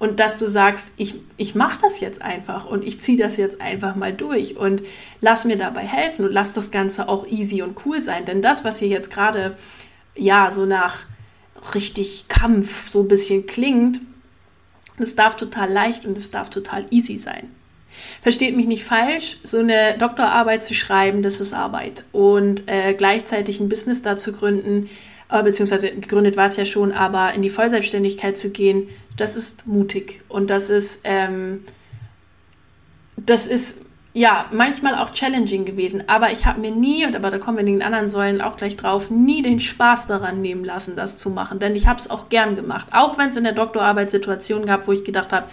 und 0.00 0.18
dass 0.18 0.38
du 0.38 0.48
sagst, 0.48 0.94
ich, 0.96 1.14
ich 1.36 1.54
mache 1.54 1.78
das 1.82 2.00
jetzt 2.00 2.22
einfach 2.22 2.64
und 2.64 2.84
ich 2.84 3.02
ziehe 3.02 3.18
das 3.18 3.36
jetzt 3.36 3.60
einfach 3.60 3.94
mal 3.94 4.14
durch 4.14 4.56
und 4.56 4.82
lass 5.20 5.44
mir 5.44 5.58
dabei 5.58 5.82
helfen 5.82 6.24
und 6.24 6.32
lass 6.32 6.54
das 6.54 6.70
Ganze 6.70 7.08
auch 7.08 7.26
easy 7.28 7.62
und 7.62 7.84
cool 7.84 8.02
sein. 8.02 8.24
Denn 8.24 8.40
das, 8.40 8.64
was 8.64 8.78
hier 8.78 8.88
jetzt 8.88 9.12
gerade 9.12 9.58
ja 10.16 10.50
so 10.50 10.64
nach 10.64 11.00
richtig 11.74 12.28
Kampf 12.28 12.88
so 12.88 13.02
ein 13.02 13.08
bisschen 13.08 13.46
klingt, 13.46 14.00
das 14.98 15.16
darf 15.16 15.36
total 15.36 15.70
leicht 15.70 16.06
und 16.06 16.16
es 16.16 16.30
darf 16.30 16.48
total 16.48 16.86
easy 16.90 17.18
sein. 17.18 17.50
Versteht 18.22 18.56
mich 18.56 18.66
nicht 18.66 18.84
falsch, 18.84 19.36
so 19.44 19.58
eine 19.58 19.98
Doktorarbeit 19.98 20.64
zu 20.64 20.74
schreiben, 20.74 21.22
das 21.22 21.40
ist 21.40 21.52
Arbeit. 21.52 22.04
Und 22.12 22.62
äh, 22.68 22.94
gleichzeitig 22.94 23.60
ein 23.60 23.68
Business 23.68 24.00
dazu 24.00 24.32
gründen, 24.32 24.88
äh, 25.30 25.42
beziehungsweise 25.42 25.90
gegründet 25.90 26.36
war 26.36 26.48
es 26.48 26.56
ja 26.56 26.64
schon, 26.64 26.92
aber 26.92 27.32
in 27.34 27.42
die 27.42 27.50
Vollselbstständigkeit 27.50 28.36
zu 28.36 28.50
gehen, 28.50 28.88
das 29.16 29.36
ist 29.36 29.66
mutig 29.66 30.20
und 30.28 30.50
das 30.50 30.70
ist, 30.70 31.02
ähm, 31.04 31.64
das 33.16 33.46
ist 33.46 33.76
ja 34.12 34.46
manchmal 34.50 34.96
auch 34.96 35.12
challenging 35.12 35.64
gewesen. 35.64 36.04
Aber 36.08 36.32
ich 36.32 36.46
habe 36.46 36.60
mir 36.60 36.70
nie, 36.70 37.06
und 37.06 37.14
aber 37.14 37.30
da 37.30 37.38
kommen 37.38 37.58
wir 37.58 37.66
in 37.66 37.74
den 37.74 37.82
anderen 37.82 38.08
Säulen 38.08 38.40
auch 38.40 38.56
gleich 38.56 38.76
drauf, 38.76 39.10
nie 39.10 39.42
den 39.42 39.60
Spaß 39.60 40.06
daran 40.06 40.40
nehmen 40.40 40.64
lassen, 40.64 40.96
das 40.96 41.16
zu 41.16 41.30
machen. 41.30 41.58
Denn 41.58 41.76
ich 41.76 41.86
habe 41.86 42.00
es 42.00 42.10
auch 42.10 42.28
gern 42.28 42.56
gemacht. 42.56 42.88
Auch 42.92 43.18
wenn 43.18 43.28
es 43.28 43.36
in 43.36 43.44
der 43.44 43.52
Doktorarbeit 43.52 44.10
Situationen 44.10 44.66
gab, 44.66 44.88
wo 44.88 44.92
ich 44.92 45.04
gedacht 45.04 45.32
habe, 45.32 45.46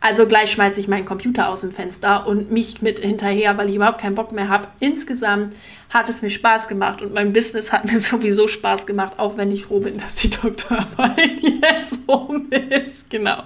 also 0.00 0.26
gleich 0.26 0.50
schmeiße 0.50 0.80
ich 0.80 0.88
meinen 0.88 1.04
Computer 1.04 1.48
aus 1.48 1.60
dem 1.60 1.70
Fenster 1.70 2.26
und 2.26 2.50
mich 2.50 2.82
mit 2.82 2.98
hinterher, 2.98 3.56
weil 3.56 3.70
ich 3.70 3.76
überhaupt 3.76 4.00
keinen 4.00 4.16
Bock 4.16 4.32
mehr 4.32 4.48
habe. 4.48 4.66
Insgesamt 4.80 5.54
hat 5.92 6.08
es 6.08 6.22
mir 6.22 6.30
Spaß 6.30 6.68
gemacht 6.68 7.02
und 7.02 7.12
mein 7.12 7.32
Business 7.32 7.70
hat 7.70 7.84
mir 7.84 7.98
sowieso 8.00 8.48
Spaß 8.48 8.86
gemacht, 8.86 9.18
auch 9.18 9.36
wenn 9.36 9.50
ich 9.50 9.66
froh 9.66 9.80
bin, 9.80 9.98
dass 9.98 10.16
die 10.16 10.30
Doktorarbeit 10.42 11.40
jetzt 11.42 12.08
rum 12.08 12.50
ist. 12.50 13.10
Genau. 13.10 13.42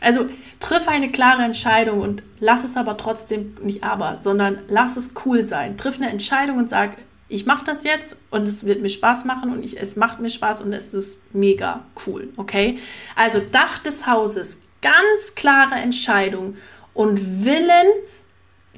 Also 0.00 0.28
triff 0.60 0.86
eine 0.86 1.10
klare 1.10 1.42
Entscheidung 1.42 2.00
und 2.00 2.22
lass 2.40 2.64
es 2.64 2.76
aber 2.76 2.96
trotzdem 2.96 3.56
nicht 3.62 3.82
aber, 3.82 4.18
sondern 4.22 4.60
lass 4.68 4.96
es 4.96 5.14
cool 5.24 5.44
sein. 5.44 5.76
Triff 5.76 5.96
eine 5.96 6.10
Entscheidung 6.10 6.58
und 6.58 6.70
sag, 6.70 6.96
ich 7.28 7.44
mache 7.44 7.64
das 7.64 7.84
jetzt 7.84 8.16
und 8.30 8.46
es 8.48 8.64
wird 8.64 8.80
mir 8.80 8.88
Spaß 8.88 9.24
machen 9.24 9.52
und 9.52 9.64
ich, 9.64 9.78
es 9.80 9.96
macht 9.96 10.20
mir 10.20 10.30
Spaß 10.30 10.62
und 10.62 10.72
es 10.72 10.94
ist 10.94 11.18
mega 11.34 11.84
cool, 12.06 12.28
okay? 12.36 12.78
Also 13.16 13.40
Dach 13.40 13.78
des 13.80 14.06
Hauses 14.06 14.58
ganz 14.80 15.34
klare 15.34 15.74
Entscheidung 15.74 16.56
und 16.94 17.44
Willen, 17.44 17.88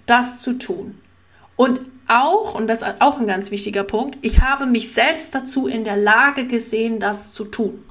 das 0.07 0.41
zu 0.41 0.59
tun. 0.59 0.99
Und 1.57 1.81
auch, 2.11 2.55
und 2.55 2.67
das 2.67 2.83
ist 2.83 3.01
auch 3.01 3.19
ein 3.19 3.27
ganz 3.27 3.51
wichtiger 3.51 3.85
Punkt, 3.85 4.19
ich 4.23 4.41
habe 4.41 4.67
mich 4.67 4.93
selbst 4.93 5.35
dazu 5.35 5.67
in 5.67 5.85
der 5.85 5.97
Lage 5.97 6.47
gesehen, 6.47 7.01
das 7.01 7.33
zu 7.33 7.45
tun. 7.45 7.85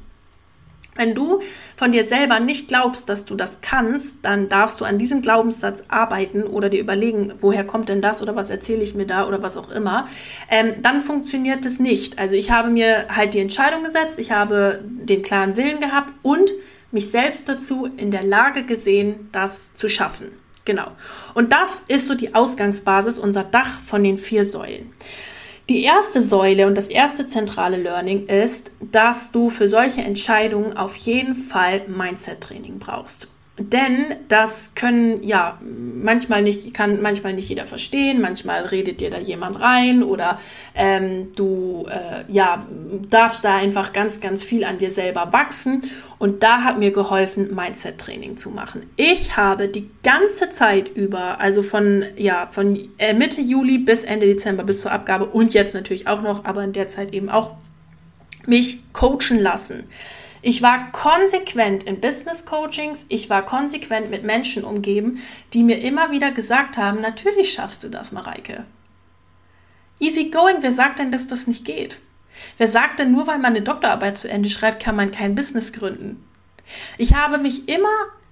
Wenn 0.99 1.15
du 1.15 1.39
von 1.77 1.93
dir 1.93 2.03
selber 2.03 2.41
nicht 2.41 2.67
glaubst, 2.67 3.07
dass 3.07 3.23
du 3.23 3.35
das 3.35 3.59
kannst, 3.61 4.17
dann 4.23 4.49
darfst 4.49 4.81
du 4.81 4.85
an 4.85 4.97
diesem 4.97 5.21
Glaubenssatz 5.21 5.85
arbeiten 5.87 6.43
oder 6.43 6.67
dir 6.67 6.81
überlegen, 6.81 7.33
woher 7.39 7.63
kommt 7.63 7.87
denn 7.87 8.01
das 8.01 8.21
oder 8.21 8.35
was 8.35 8.49
erzähle 8.49 8.83
ich 8.83 8.95
mir 8.95 9.05
da 9.05 9.25
oder 9.25 9.41
was 9.41 9.55
auch 9.55 9.69
immer. 9.69 10.09
Ähm, 10.49 10.73
dann 10.81 11.01
funktioniert 11.01 11.65
es 11.65 11.79
nicht. 11.79 12.19
Also 12.19 12.35
ich 12.35 12.51
habe 12.51 12.69
mir 12.69 13.05
halt 13.15 13.33
die 13.33 13.39
Entscheidung 13.39 13.85
gesetzt, 13.85 14.19
ich 14.19 14.31
habe 14.31 14.81
den 14.83 15.21
klaren 15.21 15.55
Willen 15.55 15.79
gehabt 15.79 16.11
und 16.21 16.51
mich 16.91 17.09
selbst 17.09 17.47
dazu 17.47 17.85
in 17.95 18.11
der 18.11 18.23
Lage 18.23 18.63
gesehen, 18.63 19.29
das 19.31 19.73
zu 19.75 19.87
schaffen. 19.87 20.27
Genau. 20.69 20.91
Und 21.33 21.51
das 21.51 21.81
ist 21.87 22.07
so 22.07 22.13
die 22.13 22.35
Ausgangsbasis, 22.35 23.17
unser 23.17 23.43
Dach 23.43 23.79
von 23.79 24.03
den 24.03 24.19
vier 24.19 24.45
Säulen. 24.45 24.91
Die 25.67 25.83
erste 25.83 26.21
Säule 26.21 26.67
und 26.67 26.75
das 26.75 26.87
erste 26.87 27.25
zentrale 27.25 27.77
Learning 27.77 28.27
ist, 28.27 28.69
dass 28.79 29.31
du 29.31 29.49
für 29.49 29.67
solche 29.67 30.01
Entscheidungen 30.01 30.77
auf 30.77 30.95
jeden 30.95 31.33
Fall 31.33 31.81
Mindset-Training 31.87 32.77
brauchst. 32.77 33.29
Denn 33.59 34.15
das 34.29 34.73
können 34.73 35.21
ja 35.21 35.59
manchmal 35.61 36.41
nicht, 36.41 36.73
kann 36.73 37.01
manchmal 37.01 37.33
nicht 37.33 37.49
jeder 37.49 37.65
verstehen, 37.65 38.21
manchmal 38.21 38.65
redet 38.65 39.01
dir 39.01 39.09
da 39.09 39.19
jemand 39.19 39.59
rein 39.59 40.01
oder 40.01 40.39
ähm, 40.75 41.33
du 41.35 41.85
äh, 41.89 42.31
ja 42.31 42.65
darfst 43.09 43.43
da 43.43 43.57
einfach 43.57 43.91
ganz, 43.91 44.21
ganz 44.21 44.43
viel 44.43 44.63
an 44.63 44.77
dir 44.77 44.91
selber 44.91 45.33
wachsen. 45.33 45.81
Und 46.19 46.43
da 46.43 46.63
hat 46.63 46.79
mir 46.79 46.91
geholfen, 46.91 47.53
Mindset-Training 47.53 48.37
zu 48.37 48.49
machen. 48.49 48.83
Ich 48.95 49.37
habe 49.37 49.67
die 49.67 49.89
ganze 50.03 50.49
Zeit 50.49 50.89
über, 50.89 51.39
also 51.39 51.61
von 51.61 52.03
ja 52.17 52.47
von 52.51 52.77
äh, 52.97 53.13
Mitte 53.13 53.41
Juli 53.41 53.77
bis 53.77 54.03
Ende 54.03 54.25
Dezember 54.25 54.63
bis 54.63 54.81
zur 54.81 54.91
Abgabe 54.91 55.25
und 55.25 55.53
jetzt 55.53 55.75
natürlich 55.75 56.07
auch 56.07 56.21
noch, 56.21 56.45
aber 56.45 56.63
in 56.63 56.73
der 56.73 56.87
Zeit 56.87 57.13
eben 57.13 57.29
auch 57.29 57.55
mich 58.45 58.79
coachen 58.93 59.39
lassen 59.39 59.83
ich 60.41 60.61
war 60.61 60.91
konsequent 60.91 61.83
in 61.83 61.99
Business 61.99 62.45
Coachings, 62.45 63.05
ich 63.09 63.29
war 63.29 63.45
konsequent 63.45 64.09
mit 64.09 64.23
Menschen 64.23 64.63
umgeben, 64.63 65.21
die 65.53 65.63
mir 65.63 65.81
immer 65.81 66.11
wieder 66.11 66.31
gesagt 66.31 66.77
haben, 66.77 67.01
natürlich 67.01 67.53
schaffst 67.53 67.83
du 67.83 67.89
das, 67.89 68.11
Mareike. 68.11 68.65
Easy 69.99 70.29
going, 70.29 70.57
wer 70.61 70.71
sagt 70.71 70.99
denn, 70.99 71.11
dass 71.11 71.27
das 71.27 71.47
nicht 71.47 71.65
geht? 71.65 71.99
Wer 72.57 72.69
sagt 72.69 72.99
denn, 72.99 73.11
nur 73.11 73.27
weil 73.27 73.37
man 73.37 73.53
eine 73.53 73.61
Doktorarbeit 73.61 74.17
zu 74.17 74.29
Ende 74.29 74.49
schreibt, 74.49 74.81
kann 74.81 74.95
man 74.95 75.11
kein 75.11 75.35
Business 75.35 75.73
gründen? 75.73 76.23
Ich 76.97 77.15
habe 77.15 77.37
mich 77.37 77.67
immer 77.67 77.89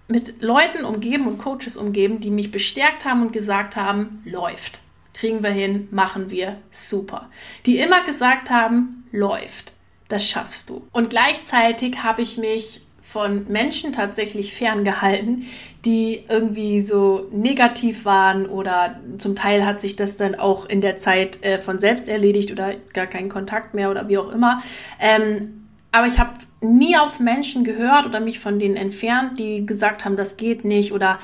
mit 0.07 0.41
Leuten 0.41 0.85
umgeben 0.85 1.27
und 1.27 1.39
Coaches 1.39 1.75
umgeben, 1.75 2.21
die 2.21 2.29
mich 2.29 2.51
bestärkt 2.51 3.03
haben 3.03 3.21
und 3.21 3.33
gesagt 3.33 3.75
haben, 3.75 4.21
läuft. 4.23 4.79
Kriegen 5.13 5.43
wir 5.43 5.49
hin, 5.49 5.89
machen 5.91 6.29
wir, 6.29 6.57
super. 6.71 7.29
Die 7.65 7.79
immer 7.79 8.05
gesagt 8.05 8.49
haben, 8.49 9.05
läuft 9.11 9.73
das 10.09 10.25
schaffst 10.25 10.69
du. 10.69 10.87
Und 10.91 11.09
gleichzeitig 11.09 12.03
habe 12.03 12.21
ich 12.21 12.37
mich 12.37 12.81
von 13.03 13.45
Menschen 13.47 13.93
tatsächlich 13.93 14.53
ferngehalten, 14.53 15.45
die 15.85 16.25
irgendwie 16.27 16.81
so 16.81 17.27
negativ 17.31 18.03
waren 18.03 18.45
oder 18.45 18.99
zum 19.17 19.35
Teil 19.35 19.65
hat 19.65 19.79
sich 19.79 19.95
das 19.95 20.17
dann 20.17 20.35
auch 20.35 20.65
in 20.65 20.81
der 20.81 20.97
Zeit 20.97 21.41
äh, 21.41 21.57
von 21.57 21.79
selbst 21.79 22.09
erledigt 22.09 22.51
oder 22.51 22.73
gar 22.93 23.07
keinen 23.07 23.29
Kontakt 23.29 23.73
mehr 23.73 23.89
oder 23.89 24.09
wie 24.09 24.17
auch 24.17 24.29
immer. 24.29 24.61
Ähm, 24.99 25.67
aber 25.93 26.07
ich 26.07 26.19
habe 26.19 26.33
nie 26.59 26.97
auf 26.97 27.21
Menschen 27.21 27.63
gehört 27.63 28.05
oder 28.05 28.19
mich 28.19 28.39
von 28.39 28.59
denen 28.59 28.75
entfernt, 28.75 29.39
die 29.39 29.65
gesagt 29.65 30.03
haben, 30.03 30.17
das 30.17 30.35
geht 30.35 30.65
nicht 30.65 30.91
oder 30.91 31.17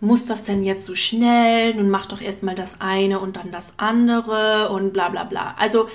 muss 0.00 0.26
das 0.26 0.42
denn 0.42 0.64
jetzt 0.64 0.84
so 0.84 0.94
schnell? 0.94 1.74
Nun 1.74 1.88
mach 1.88 2.06
doch 2.06 2.20
erstmal 2.20 2.56
das 2.56 2.80
eine 2.80 3.20
und 3.20 3.36
dann 3.36 3.52
das 3.52 3.74
andere 3.78 4.68
und 4.70 4.92
bla 4.92 5.08
bla 5.08 5.24
bla. 5.24 5.54
Also 5.58 5.88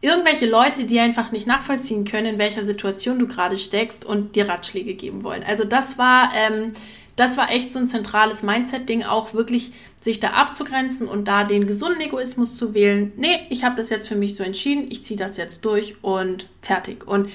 irgendwelche 0.00 0.46
Leute, 0.46 0.84
die 0.84 0.98
einfach 0.98 1.30
nicht 1.30 1.46
nachvollziehen 1.46 2.04
können, 2.04 2.34
in 2.34 2.38
welcher 2.38 2.64
Situation 2.64 3.18
du 3.18 3.26
gerade 3.26 3.56
steckst 3.56 4.04
und 4.04 4.34
dir 4.34 4.48
Ratschläge 4.48 4.94
geben 4.94 5.24
wollen. 5.24 5.42
Also 5.42 5.64
das 5.64 5.98
war, 5.98 6.30
ähm, 6.34 6.72
das 7.16 7.36
war 7.36 7.50
echt 7.50 7.72
so 7.72 7.78
ein 7.78 7.86
zentrales 7.86 8.42
Mindset-Ding, 8.42 9.02
auch 9.02 9.34
wirklich 9.34 9.72
sich 10.00 10.18
da 10.18 10.28
abzugrenzen 10.28 11.06
und 11.06 11.28
da 11.28 11.44
den 11.44 11.66
gesunden 11.66 12.00
Egoismus 12.00 12.54
zu 12.54 12.72
wählen. 12.72 13.12
Nee, 13.16 13.40
ich 13.50 13.64
habe 13.64 13.76
das 13.76 13.90
jetzt 13.90 14.08
für 14.08 14.16
mich 14.16 14.36
so 14.36 14.42
entschieden, 14.42 14.86
ich 14.90 15.04
ziehe 15.04 15.18
das 15.18 15.36
jetzt 15.36 15.64
durch 15.64 15.96
und 16.02 16.48
fertig. 16.62 17.06
Und 17.06 17.30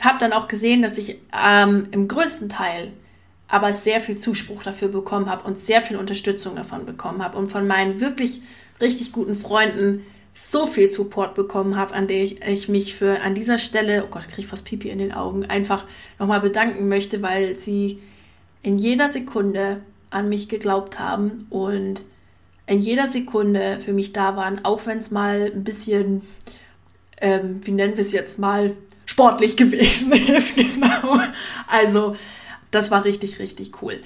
habe 0.00 0.18
dann 0.20 0.32
auch 0.32 0.46
gesehen, 0.46 0.82
dass 0.82 0.98
ich 0.98 1.18
ähm, 1.32 1.88
im 1.90 2.06
größten 2.06 2.48
Teil 2.48 2.92
aber 3.48 3.72
sehr 3.72 4.00
viel 4.00 4.16
Zuspruch 4.16 4.62
dafür 4.62 4.88
bekommen 4.88 5.28
habe 5.28 5.46
und 5.46 5.58
sehr 5.58 5.80
viel 5.80 5.96
Unterstützung 5.96 6.56
davon 6.56 6.84
bekommen 6.84 7.22
habe 7.22 7.38
und 7.38 7.48
von 7.48 7.66
meinen 7.66 8.00
wirklich 8.00 8.42
richtig 8.80 9.12
guten 9.12 9.36
Freunden 9.36 10.04
so 10.38 10.66
viel 10.66 10.86
Support 10.86 11.34
bekommen 11.34 11.76
habe, 11.76 11.94
an 11.94 12.06
der 12.06 12.22
ich, 12.22 12.42
ich, 12.42 12.68
mich 12.68 12.94
für 12.94 13.22
an 13.22 13.34
dieser 13.34 13.58
Stelle, 13.58 14.04
oh 14.04 14.08
Gott, 14.10 14.24
ich 14.28 14.34
kriege 14.34 14.48
fast 14.48 14.64
Pipi 14.64 14.90
in 14.90 14.98
den 14.98 15.12
Augen, 15.12 15.46
einfach 15.46 15.84
nochmal 16.18 16.40
bedanken 16.40 16.88
möchte, 16.88 17.22
weil 17.22 17.56
sie 17.56 18.00
in 18.62 18.78
jeder 18.78 19.08
Sekunde 19.08 19.80
an 20.10 20.28
mich 20.28 20.48
geglaubt 20.48 20.98
haben 20.98 21.46
und 21.50 22.02
in 22.66 22.80
jeder 22.80 23.08
Sekunde 23.08 23.78
für 23.78 23.92
mich 23.92 24.12
da 24.12 24.36
waren, 24.36 24.64
auch 24.64 24.86
wenn 24.86 24.98
es 24.98 25.10
mal 25.10 25.52
ein 25.54 25.64
bisschen, 25.64 26.22
ähm, 27.20 27.60
wie 27.64 27.72
nennen 27.72 27.96
wir 27.96 28.02
es 28.02 28.12
jetzt 28.12 28.38
mal, 28.38 28.76
sportlich 29.06 29.56
gewesen 29.56 30.12
ist. 30.12 30.56
genau. 30.56 31.18
Also, 31.66 32.16
das 32.70 32.90
war 32.90 33.04
richtig, 33.04 33.38
richtig 33.38 33.80
cool. 33.82 34.00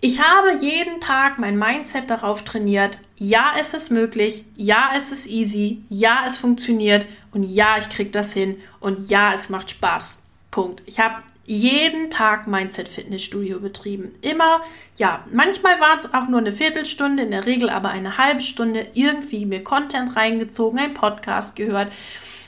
Ich 0.00 0.20
habe 0.20 0.56
jeden 0.60 1.00
Tag 1.00 1.40
mein 1.40 1.58
Mindset 1.58 2.08
darauf 2.08 2.44
trainiert, 2.44 3.00
ja, 3.16 3.54
es 3.58 3.74
ist 3.74 3.90
möglich, 3.90 4.44
ja, 4.56 4.92
es 4.96 5.10
ist 5.10 5.26
easy, 5.26 5.82
ja, 5.88 6.22
es 6.24 6.36
funktioniert 6.36 7.04
und 7.32 7.42
ja, 7.42 7.76
ich 7.80 7.88
kriege 7.88 8.10
das 8.10 8.32
hin 8.32 8.60
und 8.78 9.10
ja, 9.10 9.34
es 9.34 9.48
macht 9.48 9.72
Spaß. 9.72 10.24
Punkt. 10.52 10.84
Ich 10.86 11.00
habe 11.00 11.16
jeden 11.46 12.10
Tag 12.10 12.46
Mindset 12.46 12.88
Fitnessstudio 12.88 13.58
betrieben. 13.58 14.14
Immer, 14.20 14.60
ja, 14.96 15.24
manchmal 15.32 15.80
war 15.80 15.98
es 15.98 16.14
auch 16.14 16.28
nur 16.28 16.38
eine 16.38 16.52
Viertelstunde, 16.52 17.24
in 17.24 17.32
der 17.32 17.46
Regel 17.46 17.68
aber 17.68 17.88
eine 17.88 18.18
halbe 18.18 18.42
Stunde 18.42 18.86
irgendwie 18.94 19.46
mir 19.46 19.64
Content 19.64 20.14
reingezogen, 20.14 20.78
ein 20.78 20.94
Podcast 20.94 21.56
gehört, 21.56 21.90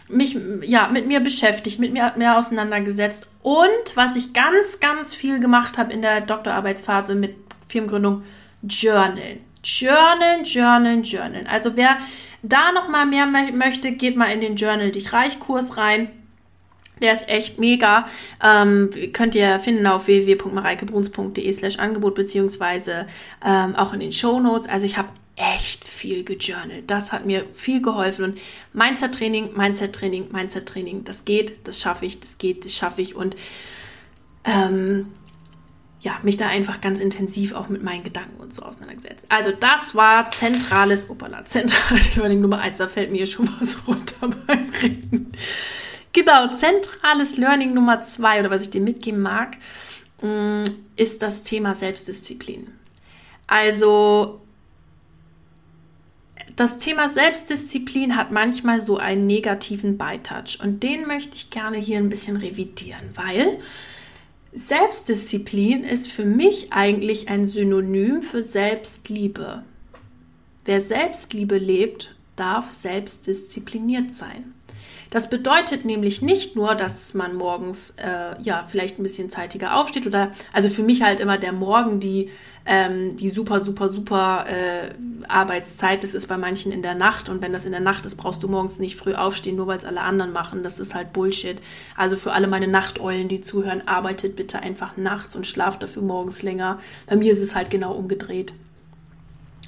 mich 0.09 0.37
ja 0.63 0.89
mit 0.89 1.09
mir 1.09 1.19
beschäftigt, 1.19 1.81
mit 1.81 1.93
mir 1.93 2.13
mehr 2.17 2.39
auseinandergesetzt 2.39 3.27
und 3.43 3.97
was 3.97 4.17
ich 4.17 4.33
ganz 4.33 4.81
ganz 4.81 5.15
viel 5.15 5.41
gemacht 5.41 5.79
habe 5.79 5.93
in 5.93 6.03
der 6.03 6.21
Doktorarbeitsphase 6.21 7.15
mit 7.15 7.35
Firmengründung 7.69 8.23
Journalen. 8.63 9.41
Journalen, 9.63 10.45
Journalen, 10.45 11.03
Journalen. 11.03 11.47
Also 11.47 11.77
wer 11.77 11.99
da 12.43 12.73
noch 12.73 12.89
mal 12.89 13.07
mehr 13.07 13.27
möchte, 13.27 13.93
geht 13.93 14.17
mal 14.17 14.33
in 14.33 14.41
den 14.41 14.57
Journal 14.57 14.91
dich 14.91 15.13
reich 15.13 15.39
Kurs 15.39 15.77
rein 15.77 16.11
der 17.01 17.15
ist 17.15 17.29
echt 17.29 17.59
mega. 17.59 18.07
Ähm, 18.43 18.91
könnt 19.13 19.35
ihr 19.35 19.59
finden 19.61 19.87
auf 19.87 20.07
www.mareikebruns.de 20.07 21.53
slash 21.53 21.79
Angebot 21.79 22.15
beziehungsweise 22.15 23.07
ähm, 23.45 23.75
auch 23.77 23.93
in 23.93 24.01
den 24.01 24.13
Show 24.13 24.41
Notes. 24.41 24.69
Also 24.69 24.87
ich 24.87 24.97
habe 24.97 25.09
echt 25.41 25.89
viel 25.89 26.23
gejournalt. 26.23 26.91
Das 26.91 27.13
hat 27.13 27.25
mir 27.25 27.47
viel 27.55 27.81
geholfen. 27.81 28.25
Und 28.25 28.39
Mindset-Training, 28.75 29.57
Mindset-Training, 29.57 30.29
Mindset-Training, 30.31 31.05
das 31.05 31.25
geht, 31.25 31.67
das 31.67 31.81
schaffe 31.81 32.05
ich, 32.05 32.21
das 32.21 32.39
geht, 32.39 32.65
das 32.65 32.75
schaffe 32.75 33.01
ich. 33.01 33.17
Und 33.17 33.37
ähm, 34.45 35.07
ja, 36.03 36.19
mich 36.23 36.37
da 36.37 36.49
einfach 36.49 36.81
ganz 36.81 37.01
intensiv 37.01 37.55
auch 37.55 37.69
mit 37.69 37.83
meinen 37.83 38.03
Gedanken 38.03 38.39
und 38.39 38.53
so 38.53 38.63
auseinandergesetzt. 38.63 39.25
Also 39.29 39.51
das 39.53 39.95
war 39.95 40.31
zentrales, 40.31 41.09
opala, 41.09 41.45
zentrales 41.47 42.17
Learning 42.17 42.41
Nummer 42.41 42.61
eins. 42.61 42.79
Da 42.79 42.87
fällt 42.87 43.11
mir 43.11 43.27
schon 43.27 43.49
was 43.61 43.87
runter 43.87 44.29
beim 44.47 44.71
Reden. 44.83 45.33
Genau, 46.13 46.55
zentrales 46.55 47.37
Learning 47.37 47.73
Nummer 47.73 48.03
zwei 48.03 48.41
oder 48.41 48.51
was 48.51 48.63
ich 48.63 48.71
dir 48.71 48.81
mitgeben 48.81 49.21
mag, 49.21 49.57
mm, 50.23 50.65
ist 50.97 51.23
das 51.23 51.45
Thema 51.45 51.75
Selbstdisziplin. 51.75 52.67
Also 53.47 54.41
das 56.61 56.77
Thema 56.77 57.09
Selbstdisziplin 57.09 58.17
hat 58.17 58.33
manchmal 58.33 58.83
so 58.83 58.99
einen 58.99 59.27
negativen 59.27 59.97
Beitouch 59.97 60.59
und 60.63 60.83
den 60.83 61.07
möchte 61.07 61.35
ich 61.35 61.49
gerne 61.49 61.79
hier 61.79 61.97
ein 61.97 62.11
bisschen 62.11 62.37
revidieren, 62.37 63.09
weil 63.15 63.61
Selbstdisziplin 64.53 65.85
ist 65.85 66.09
für 66.09 66.27
mich 66.27 66.71
eigentlich 66.71 67.31
ein 67.31 67.47
Synonym 67.47 68.21
für 68.21 68.43
Selbstliebe. 68.43 69.63
Wer 70.67 70.83
Selbstliebe 70.83 71.57
lebt, 71.57 72.15
darf 72.37 72.71
selbstdiszipliniert 72.71 74.13
sein. 74.13 74.53
Das 75.11 75.29
bedeutet 75.29 75.85
nämlich 75.85 76.23
nicht 76.23 76.55
nur, 76.55 76.77
dass 76.77 77.15
man 77.15 77.35
morgens 77.35 77.97
äh, 77.97 78.41
ja 78.43 78.65
vielleicht 78.71 78.99
ein 78.99 79.03
bisschen 79.03 79.29
zeitiger 79.29 79.77
aufsteht 79.77 80.07
oder 80.07 80.31
also 80.53 80.69
für 80.69 80.85
mich 80.85 81.03
halt 81.03 81.19
immer 81.19 81.37
der 81.37 81.53
Morgen 81.53 81.99
die 81.99 82.31
ähm, 82.65 83.17
die 83.17 83.29
super 83.29 83.61
super 83.61 83.89
super 83.89 84.45
äh, 84.49 84.95
Arbeitszeit. 85.27 86.05
Das 86.05 86.15
ist 86.15 86.29
bei 86.29 86.39
manchen 86.39 86.71
in 86.71 86.83
der 86.83 86.95
Nacht 86.95 87.29
und 87.29 87.43
wenn 87.43 87.53
das 87.53 87.65
in 87.65 87.73
der 87.73 87.81
Nacht 87.81 88.07
ist, 88.07 88.17
brauchst 88.17 88.43
du 88.45 88.49
morgens 88.49 88.79
nicht 88.79 88.95
früh 88.95 89.15
aufstehen, 89.15 89.57
nur 89.57 89.67
weil 89.67 89.79
es 89.79 89.85
alle 89.85 90.03
anderen 90.03 90.33
machen. 90.33 90.63
Das 90.63 90.79
ist 90.79 90.95
halt 90.95 91.13
Bullshit. 91.13 91.59
Also 91.97 92.15
für 92.15 92.33
alle 92.33 92.47
meine 92.47 92.69
Nachteulen, 92.69 93.27
die 93.27 93.41
zuhören, 93.41 93.83
arbeitet 93.87 94.37
bitte 94.37 94.61
einfach 94.61 94.97
nachts 94.97 95.35
und 95.35 95.47
schlaft 95.47 95.83
dafür 95.83 96.03
morgens 96.03 96.43
länger. 96.43 96.79
Bei 97.09 97.17
mir 97.17 97.33
ist 97.33 97.43
es 97.43 97.57
halt 97.57 97.71
genau 97.71 97.95
umgedreht. 97.95 98.53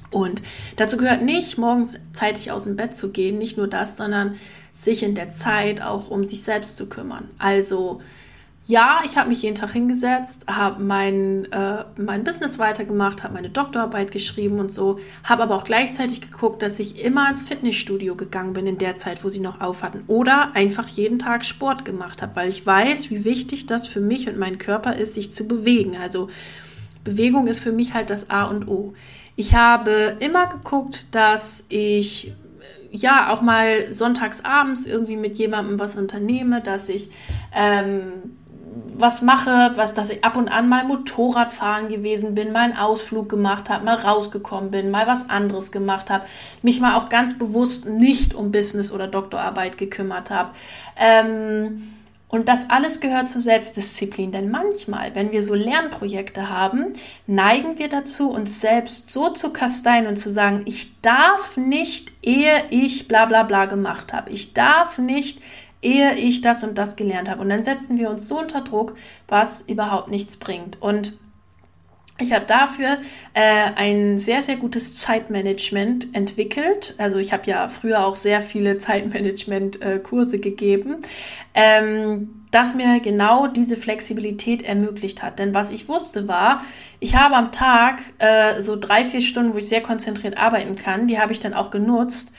Und 0.09 0.41
dazu 0.75 0.95
gehört 0.95 1.23
nicht, 1.23 1.57
morgens 1.57 1.97
zeitig 2.13 2.51
aus 2.51 2.65
dem 2.65 2.75
Bett 2.75 2.95
zu 2.95 3.09
gehen, 3.09 3.39
nicht 3.39 3.57
nur 3.57 3.67
das, 3.67 3.97
sondern 3.97 4.35
sich 4.73 5.03
in 5.03 5.15
der 5.15 5.29
Zeit 5.29 5.81
auch 5.81 6.09
um 6.09 6.25
sich 6.25 6.43
selbst 6.43 6.77
zu 6.77 6.89
kümmern. 6.89 7.29
Also 7.37 8.01
ja, 8.65 9.01
ich 9.03 9.17
habe 9.17 9.27
mich 9.27 9.41
jeden 9.41 9.55
Tag 9.55 9.71
hingesetzt, 9.71 10.45
habe 10.47 10.81
mein, 10.81 11.51
äh, 11.51 11.83
mein 11.97 12.23
Business 12.23 12.59
weitergemacht, 12.59 13.21
habe 13.21 13.33
meine 13.33 13.49
Doktorarbeit 13.49 14.11
geschrieben 14.11 14.59
und 14.59 14.71
so, 14.71 14.99
habe 15.25 15.43
aber 15.43 15.55
auch 15.55 15.65
gleichzeitig 15.65 16.21
geguckt, 16.21 16.61
dass 16.61 16.79
ich 16.79 17.03
immer 17.03 17.29
ins 17.29 17.43
Fitnessstudio 17.43 18.15
gegangen 18.15 18.53
bin 18.53 18.65
in 18.65 18.77
der 18.77 18.95
Zeit, 18.95 19.25
wo 19.25 19.29
sie 19.29 19.41
noch 19.41 19.59
auf 19.59 19.83
hatten 19.83 20.03
oder 20.07 20.55
einfach 20.55 20.87
jeden 20.87 21.19
Tag 21.19 21.43
Sport 21.43 21.83
gemacht 21.83 22.21
habe, 22.21 22.37
weil 22.37 22.47
ich 22.47 22.65
weiß, 22.65 23.09
wie 23.09 23.25
wichtig 23.25 23.65
das 23.65 23.85
für 23.85 23.99
mich 23.99 24.29
und 24.29 24.37
meinen 24.37 24.59
Körper 24.59 24.95
ist, 24.95 25.15
sich 25.15 25.33
zu 25.33 25.45
bewegen. 25.45 25.97
Also 25.97 26.29
Bewegung 27.03 27.47
ist 27.47 27.59
für 27.59 27.73
mich 27.73 27.93
halt 27.93 28.09
das 28.09 28.29
A 28.29 28.45
und 28.45 28.69
O. 28.69 28.93
Ich 29.35 29.55
habe 29.55 30.15
immer 30.19 30.47
geguckt, 30.47 31.07
dass 31.11 31.65
ich 31.67 32.31
ja 32.93 33.33
auch 33.33 33.41
mal 33.41 33.91
sonntags 33.91 34.45
abends 34.45 34.85
irgendwie 34.85 35.17
mit 35.17 35.37
jemandem 35.37 35.79
was 35.79 35.95
unternehme, 35.95 36.61
dass 36.61 36.89
ich 36.89 37.09
ähm, 37.53 38.37
was 38.95 39.21
mache, 39.21 39.71
was, 39.75 39.93
dass 39.93 40.09
ich 40.09 40.23
ab 40.23 40.37
und 40.37 40.47
an 40.47 40.69
mal 40.69 40.85
Motorradfahren 40.85 41.89
gewesen 41.89 42.35
bin, 42.35 42.51
mal 42.51 42.65
einen 42.65 42.77
Ausflug 42.77 43.29
gemacht 43.29 43.69
habe, 43.69 43.83
mal 43.83 43.95
rausgekommen 43.95 44.71
bin, 44.71 44.91
mal 44.91 45.07
was 45.07 45.29
anderes 45.29 45.71
gemacht 45.71 46.09
habe, 46.09 46.25
mich 46.61 46.79
mal 46.79 46.95
auch 46.95 47.09
ganz 47.09 47.37
bewusst 47.37 47.87
nicht 47.87 48.33
um 48.35 48.51
Business 48.51 48.91
oder 48.91 49.07
Doktorarbeit 49.07 49.77
gekümmert 49.77 50.29
habe. 50.29 50.51
Ähm, 50.95 51.93
und 52.33 52.47
das 52.47 52.71
alles 52.71 52.99
gehört 52.99 53.29
zur 53.29 53.41
Selbstdisziplin, 53.41 54.31
denn 54.31 54.49
manchmal, 54.49 55.13
wenn 55.13 55.31
wir 55.31 55.43
so 55.43 55.53
Lernprojekte 55.53 56.49
haben, 56.49 56.93
neigen 57.27 57.77
wir 57.77 57.89
dazu, 57.89 58.31
uns 58.31 58.59
selbst 58.59 59.11
so 59.11 59.29
zu 59.29 59.53
kasteien 59.53 60.07
und 60.07 60.17
zu 60.17 60.31
sagen, 60.31 60.63
ich 60.65 60.99
darf 61.01 61.57
nicht, 61.57 62.11
ehe 62.23 62.63
ich 62.71 63.07
bla 63.07 63.27
bla 63.27 63.43
bla 63.43 63.65
gemacht 63.65 64.13
habe. 64.13 64.31
Ich 64.31 64.55
darf 64.55 64.97
nicht, 64.97 65.43
ehe 65.83 66.15
ich 66.15 66.41
das 66.41 66.63
und 66.63 66.79
das 66.79 66.95
gelernt 66.95 67.29
habe. 67.29 67.39
Und 67.39 67.49
dann 67.49 67.63
setzen 67.63 67.99
wir 67.99 68.09
uns 68.09 68.27
so 68.27 68.39
unter 68.39 68.61
Druck, 68.61 68.95
was 69.27 69.61
überhaupt 69.61 70.09
nichts 70.09 70.37
bringt. 70.37 70.81
Und 70.81 71.13
ich 72.23 72.33
habe 72.33 72.45
dafür 72.45 72.97
äh, 73.33 73.71
ein 73.75 74.17
sehr, 74.17 74.41
sehr 74.41 74.55
gutes 74.55 74.95
Zeitmanagement 74.95 76.15
entwickelt. 76.15 76.95
Also 76.97 77.17
ich 77.17 77.33
habe 77.33 77.49
ja 77.49 77.67
früher 77.67 78.05
auch 78.05 78.15
sehr 78.15 78.41
viele 78.41 78.77
Zeitmanagement-Kurse 78.79 80.37
äh, 80.37 80.39
gegeben, 80.39 80.97
ähm, 81.53 82.45
das 82.51 82.75
mir 82.75 82.99
genau 82.99 83.47
diese 83.47 83.77
Flexibilität 83.77 84.61
ermöglicht 84.63 85.21
hat. 85.21 85.39
Denn 85.39 85.53
was 85.53 85.71
ich 85.71 85.87
wusste 85.87 86.27
war, 86.27 86.63
ich 86.99 87.15
habe 87.15 87.35
am 87.35 87.51
Tag 87.51 88.01
äh, 88.19 88.61
so 88.61 88.75
drei, 88.75 89.05
vier 89.05 89.21
Stunden, 89.21 89.53
wo 89.53 89.57
ich 89.57 89.67
sehr 89.67 89.81
konzentriert 89.81 90.37
arbeiten 90.37 90.75
kann. 90.75 91.07
Die 91.07 91.19
habe 91.19 91.33
ich 91.33 91.39
dann 91.39 91.53
auch 91.53 91.69
genutzt. 91.69 92.31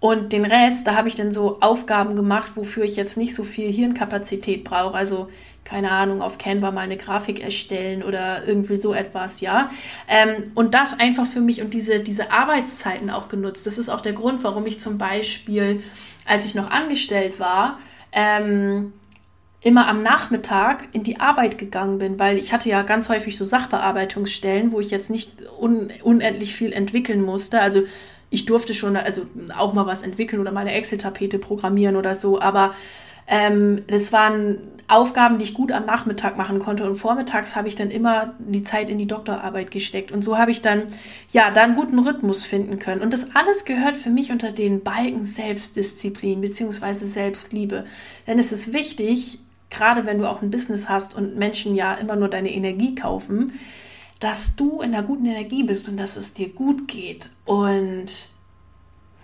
Und 0.00 0.32
den 0.32 0.44
Rest, 0.44 0.86
da 0.86 0.94
habe 0.94 1.08
ich 1.08 1.16
dann 1.16 1.32
so 1.32 1.60
Aufgaben 1.60 2.14
gemacht, 2.14 2.52
wofür 2.54 2.84
ich 2.84 2.94
jetzt 2.94 3.16
nicht 3.16 3.34
so 3.34 3.42
viel 3.42 3.72
Hirnkapazität 3.72 4.62
brauche. 4.62 4.94
Also 4.96 5.28
keine 5.68 5.90
Ahnung, 5.90 6.22
auf 6.22 6.38
Canva 6.38 6.70
mal 6.70 6.80
eine 6.80 6.96
Grafik 6.96 7.42
erstellen 7.42 8.02
oder 8.02 8.46
irgendwie 8.46 8.76
so 8.76 8.94
etwas, 8.94 9.40
ja. 9.42 9.70
Ähm, 10.08 10.52
und 10.54 10.72
das 10.74 10.98
einfach 10.98 11.26
für 11.26 11.42
mich 11.42 11.60
und 11.60 11.74
diese, 11.74 12.00
diese 12.00 12.32
Arbeitszeiten 12.32 13.10
auch 13.10 13.28
genutzt. 13.28 13.66
Das 13.66 13.76
ist 13.76 13.90
auch 13.90 14.00
der 14.00 14.14
Grund, 14.14 14.44
warum 14.44 14.64
ich 14.66 14.80
zum 14.80 14.96
Beispiel, 14.96 15.82
als 16.24 16.46
ich 16.46 16.54
noch 16.54 16.70
angestellt 16.70 17.38
war, 17.38 17.78
ähm, 18.12 18.94
immer 19.60 19.88
am 19.88 20.02
Nachmittag 20.02 20.88
in 20.92 21.02
die 21.02 21.20
Arbeit 21.20 21.58
gegangen 21.58 21.98
bin, 21.98 22.18
weil 22.18 22.38
ich 22.38 22.52
hatte 22.52 22.70
ja 22.70 22.82
ganz 22.82 23.10
häufig 23.10 23.36
so 23.36 23.44
Sachbearbeitungsstellen, 23.44 24.72
wo 24.72 24.80
ich 24.80 24.90
jetzt 24.90 25.10
nicht 25.10 25.32
un 25.60 25.90
unendlich 26.02 26.54
viel 26.54 26.72
entwickeln 26.72 27.20
musste. 27.20 27.60
Also 27.60 27.82
ich 28.30 28.46
durfte 28.46 28.72
schon 28.72 28.96
also 28.96 29.26
auch 29.56 29.74
mal 29.74 29.84
was 29.84 30.02
entwickeln 30.02 30.40
oder 30.40 30.52
mal 30.52 30.60
eine 30.60 30.72
Excel-Tapete 30.72 31.38
programmieren 31.38 31.96
oder 31.96 32.14
so, 32.14 32.40
aber 32.40 32.74
ähm, 33.28 33.84
das 33.86 34.12
waren 34.12 34.58
Aufgaben, 34.88 35.38
die 35.38 35.44
ich 35.44 35.52
gut 35.52 35.70
am 35.70 35.84
Nachmittag 35.84 36.38
machen 36.38 36.58
konnte. 36.58 36.84
Und 36.84 36.96
vormittags 36.96 37.54
habe 37.54 37.68
ich 37.68 37.74
dann 37.74 37.90
immer 37.90 38.34
die 38.38 38.62
Zeit 38.62 38.88
in 38.88 38.96
die 38.96 39.06
Doktorarbeit 39.06 39.70
gesteckt. 39.70 40.10
Und 40.10 40.24
so 40.24 40.38
habe 40.38 40.50
ich 40.50 40.62
dann, 40.62 40.84
ja, 41.30 41.50
da 41.50 41.62
einen 41.62 41.76
guten 41.76 41.98
Rhythmus 41.98 42.46
finden 42.46 42.78
können. 42.78 43.02
Und 43.02 43.12
das 43.12 43.34
alles 43.36 43.66
gehört 43.66 43.96
für 43.96 44.08
mich 44.08 44.32
unter 44.32 44.50
den 44.50 44.82
Balken 44.82 45.24
Selbstdisziplin 45.24 46.40
beziehungsweise 46.40 47.06
Selbstliebe. 47.06 47.84
Denn 48.26 48.38
es 48.38 48.50
ist 48.50 48.72
wichtig, 48.72 49.40
gerade 49.68 50.06
wenn 50.06 50.18
du 50.18 50.26
auch 50.26 50.40
ein 50.40 50.50
Business 50.50 50.88
hast 50.88 51.14
und 51.14 51.36
Menschen 51.36 51.74
ja 51.74 51.92
immer 51.94 52.16
nur 52.16 52.28
deine 52.28 52.50
Energie 52.50 52.94
kaufen, 52.94 53.52
dass 54.20 54.56
du 54.56 54.80
in 54.80 54.94
einer 54.94 55.06
guten 55.06 55.26
Energie 55.26 55.64
bist 55.64 55.86
und 55.90 55.98
dass 55.98 56.16
es 56.16 56.32
dir 56.32 56.48
gut 56.48 56.88
geht. 56.88 57.28
Und 57.44 58.30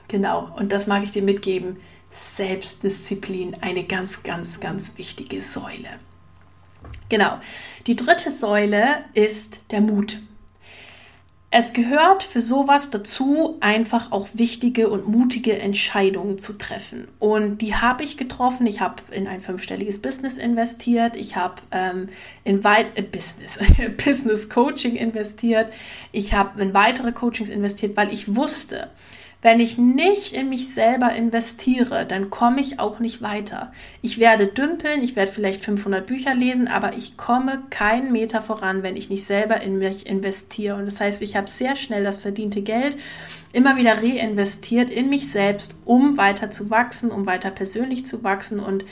genau, 0.08 0.50
und 0.56 0.72
das 0.72 0.86
mag 0.86 1.04
ich 1.04 1.10
dir 1.10 1.22
mitgeben. 1.22 1.78
Selbstdisziplin, 2.14 3.56
eine 3.60 3.84
ganz, 3.84 4.22
ganz, 4.22 4.60
ganz 4.60 4.96
wichtige 4.96 5.42
Säule. 5.42 5.98
Genau. 7.08 7.38
Die 7.86 7.96
dritte 7.96 8.30
Säule 8.30 9.04
ist 9.14 9.60
der 9.70 9.80
Mut. 9.80 10.18
Es 11.56 11.72
gehört 11.72 12.24
für 12.24 12.40
sowas 12.40 12.90
dazu, 12.90 13.58
einfach 13.60 14.10
auch 14.10 14.26
wichtige 14.32 14.88
und 14.88 15.06
mutige 15.06 15.56
Entscheidungen 15.56 16.40
zu 16.40 16.54
treffen. 16.54 17.06
Und 17.20 17.58
die 17.58 17.76
habe 17.76 18.02
ich 18.02 18.16
getroffen. 18.16 18.66
Ich 18.66 18.80
habe 18.80 18.96
in 19.12 19.28
ein 19.28 19.40
fünfstelliges 19.40 20.02
Business 20.02 20.36
investiert. 20.36 21.14
Ich 21.14 21.36
habe 21.36 21.62
ähm, 21.70 22.08
in 22.42 22.64
weit 22.64 22.98
äh, 22.98 23.02
Business, 23.02 23.60
Business 24.04 24.48
Coaching 24.48 24.96
investiert. 24.96 25.72
Ich 26.10 26.34
habe 26.34 26.60
in 26.60 26.74
weitere 26.74 27.12
Coachings 27.12 27.50
investiert, 27.50 27.96
weil 27.96 28.12
ich 28.12 28.34
wusste, 28.34 28.90
wenn 29.44 29.60
ich 29.60 29.76
nicht 29.76 30.32
in 30.32 30.48
mich 30.48 30.72
selber 30.72 31.12
investiere, 31.12 32.06
dann 32.06 32.30
komme 32.30 32.62
ich 32.62 32.80
auch 32.80 32.98
nicht 32.98 33.20
weiter. 33.20 33.72
Ich 34.00 34.18
werde 34.18 34.46
dümpeln, 34.46 35.02
ich 35.02 35.16
werde 35.16 35.30
vielleicht 35.30 35.60
500 35.60 36.06
Bücher 36.06 36.32
lesen, 36.32 36.66
aber 36.66 36.96
ich 36.96 37.18
komme 37.18 37.62
keinen 37.68 38.10
Meter 38.10 38.40
voran, 38.40 38.82
wenn 38.82 38.96
ich 38.96 39.10
nicht 39.10 39.26
selber 39.26 39.60
in 39.60 39.78
mich 39.78 40.06
investiere. 40.06 40.76
Und 40.76 40.86
das 40.86 40.98
heißt, 40.98 41.20
ich 41.20 41.36
habe 41.36 41.50
sehr 41.50 41.76
schnell 41.76 42.04
das 42.04 42.16
verdiente 42.16 42.62
Geld 42.62 42.96
immer 43.52 43.76
wieder 43.76 44.02
reinvestiert 44.02 44.88
in 44.88 45.10
mich 45.10 45.30
selbst, 45.30 45.76
um 45.84 46.16
weiter 46.16 46.50
zu 46.50 46.70
wachsen, 46.70 47.10
um 47.10 47.26
weiter 47.26 47.50
persönlich 47.50 48.06
zu 48.06 48.24
wachsen 48.24 48.60
und 48.60 48.86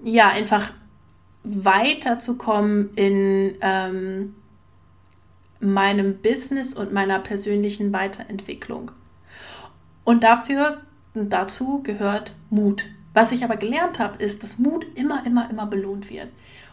ja, 0.00 0.28
einfach 0.28 0.72
weiterzukommen 1.42 2.90
in 2.94 3.56
ähm, 3.62 4.36
meinem 5.58 6.18
Business 6.18 6.72
und 6.72 6.92
meiner 6.92 7.18
persönlichen 7.18 7.92
Weiterentwicklung. 7.92 8.92
Und 10.08 10.24
dafür 10.24 10.78
dazu 11.12 11.82
gehört 11.82 12.32
Mut. 12.48 12.84
Was 13.12 13.30
ich 13.30 13.44
aber 13.44 13.58
gelernt 13.58 13.98
habe, 13.98 14.22
ist, 14.24 14.42
dass 14.42 14.58
Mut 14.58 14.86
immer, 14.94 15.26
immer, 15.26 15.50
immer 15.50 15.66
belohnt 15.66 16.08
wird. 16.08 16.28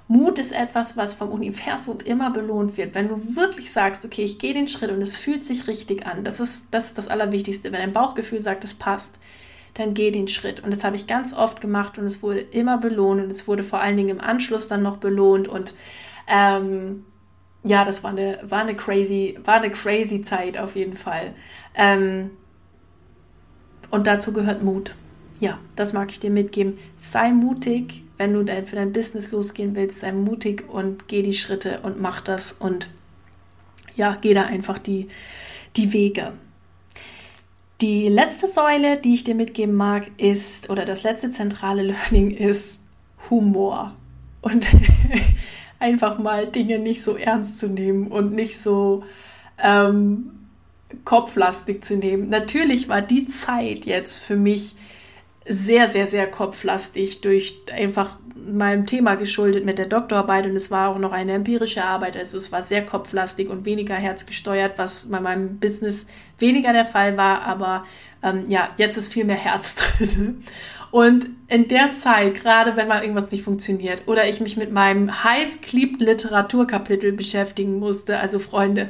Mut 0.07 0.39
ist 0.39 0.53
etwas, 0.53 0.95
was 0.95 1.13
vom 1.13 1.31
Universum 1.31 1.99
immer 1.99 2.31
belohnt 2.31 2.77
wird. 2.77 2.95
Wenn 2.95 3.09
du 3.09 3.35
wirklich 3.35 3.73
sagst, 3.73 4.05
okay, 4.05 4.23
ich 4.23 4.39
gehe 4.39 4.53
den 4.53 4.69
Schritt 4.69 4.89
und 4.89 5.01
es 5.01 5.17
fühlt 5.17 5.43
sich 5.43 5.67
richtig 5.67 6.07
an, 6.07 6.23
das 6.23 6.39
ist, 6.39 6.73
das 6.73 6.85
ist 6.85 6.97
das 6.97 7.09
Allerwichtigste. 7.09 7.73
Wenn 7.73 7.81
dein 7.81 7.91
Bauchgefühl 7.91 8.41
sagt, 8.41 8.63
es 8.63 8.73
passt, 8.73 9.19
dann 9.73 9.93
geh 9.93 10.11
den 10.11 10.29
Schritt. 10.29 10.63
Und 10.63 10.71
das 10.71 10.85
habe 10.85 10.95
ich 10.95 11.05
ganz 11.05 11.33
oft 11.33 11.59
gemacht 11.59 11.97
und 11.97 12.05
es 12.05 12.23
wurde 12.23 12.39
immer 12.39 12.77
belohnt 12.77 13.21
und 13.21 13.31
es 13.31 13.49
wurde 13.49 13.63
vor 13.63 13.81
allen 13.81 13.97
Dingen 13.97 14.11
im 14.11 14.21
Anschluss 14.21 14.69
dann 14.69 14.81
noch 14.81 14.95
belohnt. 14.95 15.49
Und 15.49 15.73
ähm, 16.29 17.03
ja, 17.65 17.83
das 17.83 18.01
war 18.01 18.11
eine, 18.11 18.39
war 18.43 18.61
eine 18.61 18.77
crazy, 18.77 19.37
war 19.43 19.55
eine 19.55 19.71
crazy 19.71 20.21
Zeit 20.21 20.57
auf 20.57 20.77
jeden 20.77 20.95
Fall. 20.95 21.33
Ähm, 21.75 22.31
und 23.91 24.07
dazu 24.07 24.33
gehört 24.33 24.63
Mut. 24.63 24.95
Ja, 25.39 25.59
das 25.75 25.93
mag 25.93 26.09
ich 26.11 26.19
dir 26.19 26.29
mitgeben. 26.29 26.77
Sei 26.97 27.31
mutig, 27.31 28.03
wenn 28.17 28.33
du 28.33 28.43
dein, 28.43 28.65
für 28.65 28.75
dein 28.75 28.93
Business 28.93 29.31
losgehen 29.31 29.75
willst. 29.75 29.99
Sei 29.99 30.11
mutig 30.11 30.69
und 30.69 31.07
geh 31.07 31.21
die 31.21 31.33
Schritte 31.33 31.79
und 31.83 31.99
mach 31.99 32.21
das 32.21 32.53
und 32.53 32.89
ja, 33.95 34.17
geh 34.19 34.33
da 34.33 34.43
einfach 34.43 34.79
die, 34.79 35.07
die 35.75 35.93
Wege. 35.93 36.33
Die 37.81 38.07
letzte 38.07 38.47
Säule, 38.47 38.97
die 38.97 39.13
ich 39.13 39.23
dir 39.25 39.35
mitgeben 39.35 39.75
mag, 39.75 40.09
ist, 40.17 40.69
oder 40.69 40.85
das 40.85 41.03
letzte 41.03 41.31
zentrale 41.31 41.83
Learning 42.11 42.31
ist 42.31 42.81
Humor. 43.29 43.93
Und 44.41 44.67
einfach 45.79 46.19
mal 46.19 46.47
Dinge 46.47 46.79
nicht 46.79 47.03
so 47.03 47.17
ernst 47.17 47.59
zu 47.59 47.67
nehmen 47.67 48.07
und 48.07 48.33
nicht 48.33 48.59
so 48.59 49.03
ähm, 49.61 50.31
kopflastig 51.03 51.83
zu 51.83 51.97
nehmen. 51.97 52.29
Natürlich 52.29 52.87
war 52.87 53.01
die 53.01 53.27
Zeit 53.27 53.85
jetzt 53.85 54.23
für 54.23 54.35
mich 54.35 54.75
sehr, 55.47 55.87
sehr, 55.87 56.07
sehr 56.07 56.27
kopflastig 56.27 57.21
durch 57.21 57.59
einfach 57.71 58.17
meinem 58.35 58.85
Thema 58.85 59.15
geschuldet 59.15 59.65
mit 59.65 59.77
der 59.77 59.87
Doktorarbeit 59.87 60.45
und 60.45 60.55
es 60.55 60.69
war 60.69 60.89
auch 60.89 60.99
noch 60.99 61.11
eine 61.11 61.33
empirische 61.33 61.83
Arbeit, 61.83 62.17
also 62.17 62.37
es 62.37 62.51
war 62.51 62.61
sehr 62.61 62.85
kopflastig 62.85 63.49
und 63.49 63.65
weniger 63.65 63.95
herzgesteuert, 63.95 64.77
was 64.77 65.09
bei 65.09 65.19
meinem 65.19 65.57
Business 65.59 66.07
weniger 66.37 66.73
der 66.73 66.85
Fall 66.85 67.17
war, 67.17 67.43
aber 67.43 67.85
ähm, 68.23 68.45
ja, 68.49 68.69
jetzt 68.77 68.97
ist 68.97 69.11
viel 69.11 69.25
mehr 69.25 69.35
Herz 69.35 69.75
drin. 69.97 70.43
Und 70.91 71.27
in 71.47 71.67
der 71.67 71.93
Zeit, 71.93 72.35
gerade 72.35 72.75
wenn 72.75 72.87
mal 72.87 73.01
irgendwas 73.01 73.31
nicht 73.31 73.43
funktioniert 73.43 74.07
oder 74.07 74.29
ich 74.29 74.39
mich 74.39 74.57
mit 74.57 74.71
meinem 74.71 75.23
heiß 75.23 75.59
geliebten 75.61 76.05
Literaturkapitel 76.05 77.11
beschäftigen 77.11 77.79
musste, 77.79 78.19
also 78.19 78.39
Freunde, 78.39 78.89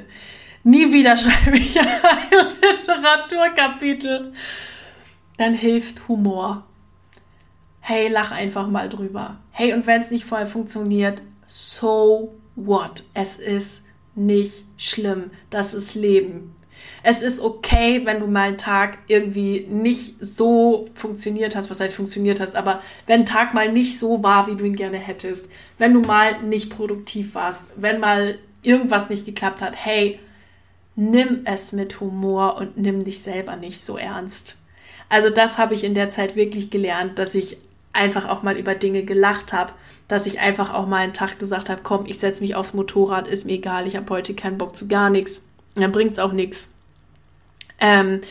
nie 0.65 0.91
wieder 0.91 1.15
schreibe 1.15 1.57
ich 1.57 1.79
ein 1.79 1.87
Literaturkapitel, 2.61 4.33
dann 5.37 5.53
hilft 5.53 6.07
Humor. 6.07 6.63
Hey, 7.79 8.07
lach 8.09 8.31
einfach 8.31 8.67
mal 8.67 8.89
drüber. 8.89 9.37
Hey, 9.51 9.73
und 9.73 9.85
wenn 9.87 10.01
es 10.01 10.11
nicht 10.11 10.25
voll 10.25 10.45
funktioniert, 10.47 11.21
so 11.45 12.33
what? 12.55 13.03
Es 13.13 13.37
ist 13.37 13.85
nicht 14.15 14.63
schlimm. 14.77 15.29
Das 15.51 15.73
ist 15.73 15.93
Leben. 15.93 16.55
Es 17.03 17.21
ist 17.21 17.39
okay, 17.39 18.01
wenn 18.05 18.19
du 18.19 18.27
mal 18.27 18.49
einen 18.49 18.57
Tag 18.57 18.97
irgendwie 19.07 19.67
nicht 19.69 20.15
so 20.19 20.89
funktioniert 20.95 21.55
hast, 21.55 21.69
was 21.69 21.79
heißt 21.79 21.95
funktioniert 21.95 22.39
hast, 22.39 22.55
aber 22.55 22.81
wenn 23.05 23.21
ein 23.21 23.25
Tag 23.27 23.53
mal 23.53 23.71
nicht 23.71 23.99
so 23.99 24.23
war, 24.23 24.47
wie 24.47 24.55
du 24.55 24.65
ihn 24.65 24.75
gerne 24.75 24.97
hättest, 24.97 25.47
wenn 25.77 25.93
du 25.93 26.01
mal 26.01 26.41
nicht 26.41 26.71
produktiv 26.71 27.35
warst, 27.35 27.65
wenn 27.75 27.99
mal 27.99 28.39
irgendwas 28.63 29.09
nicht 29.09 29.25
geklappt 29.25 29.61
hat, 29.61 29.73
hey, 29.75 30.19
nimm 30.95 31.41
es 31.45 31.71
mit 31.71 31.99
Humor 31.99 32.57
und 32.57 32.77
nimm 32.77 33.03
dich 33.03 33.21
selber 33.21 33.55
nicht 33.55 33.81
so 33.81 33.97
ernst. 33.97 34.57
Also 35.09 35.29
das 35.29 35.57
habe 35.57 35.73
ich 35.73 35.83
in 35.83 35.93
der 35.93 36.09
Zeit 36.09 36.35
wirklich 36.35 36.69
gelernt, 36.69 37.19
dass 37.19 37.35
ich 37.35 37.57
einfach 37.93 38.27
auch 38.27 38.43
mal 38.43 38.57
über 38.57 38.75
Dinge 38.75 39.03
gelacht 39.03 39.53
habe, 39.53 39.73
dass 40.07 40.25
ich 40.25 40.39
einfach 40.39 40.73
auch 40.73 40.87
mal 40.87 40.97
einen 40.97 41.13
Tag 41.13 41.39
gesagt 41.39 41.69
habe, 41.69 41.81
komm, 41.83 42.05
ich 42.05 42.19
setze 42.19 42.41
mich 42.41 42.55
aufs 42.55 42.73
Motorrad, 42.73 43.27
ist 43.27 43.45
mir 43.45 43.53
egal, 43.53 43.87
ich 43.87 43.95
habe 43.95 44.09
heute 44.09 44.33
keinen 44.33 44.57
Bock 44.57 44.75
zu 44.75 44.87
gar 44.87 45.09
nichts, 45.09 45.51
dann 45.75 45.91
bringt 45.91 46.13
es 46.13 46.19
auch 46.19 46.31
nichts. 46.31 46.71
Ähm, 47.79 48.21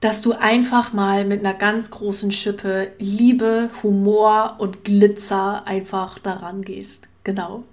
dass 0.00 0.22
du 0.22 0.32
einfach 0.32 0.92
mal 0.92 1.24
mit 1.24 1.40
einer 1.40 1.54
ganz 1.54 1.90
großen 1.90 2.30
Schippe 2.30 2.92
Liebe, 2.98 3.70
Humor 3.82 4.56
und 4.58 4.84
Glitzer 4.84 5.66
einfach 5.66 6.18
daran 6.18 6.62
gehst. 6.62 7.08
Genau. 7.24 7.64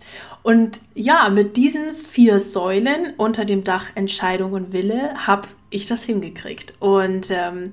Und 0.44 0.82
ja, 0.94 1.30
mit 1.30 1.56
diesen 1.56 1.96
vier 1.96 2.40
Säulen 2.40 3.14
unter 3.18 3.46
dem 3.46 3.64
Dach 3.64 3.86
Entscheidung 3.96 4.52
und 4.52 4.74
Wille 4.74 5.14
habe 5.26 5.48
ich 5.70 5.88
das 5.88 6.04
hingekriegt. 6.04 6.74
Und 6.80 7.32
ähm, 7.32 7.72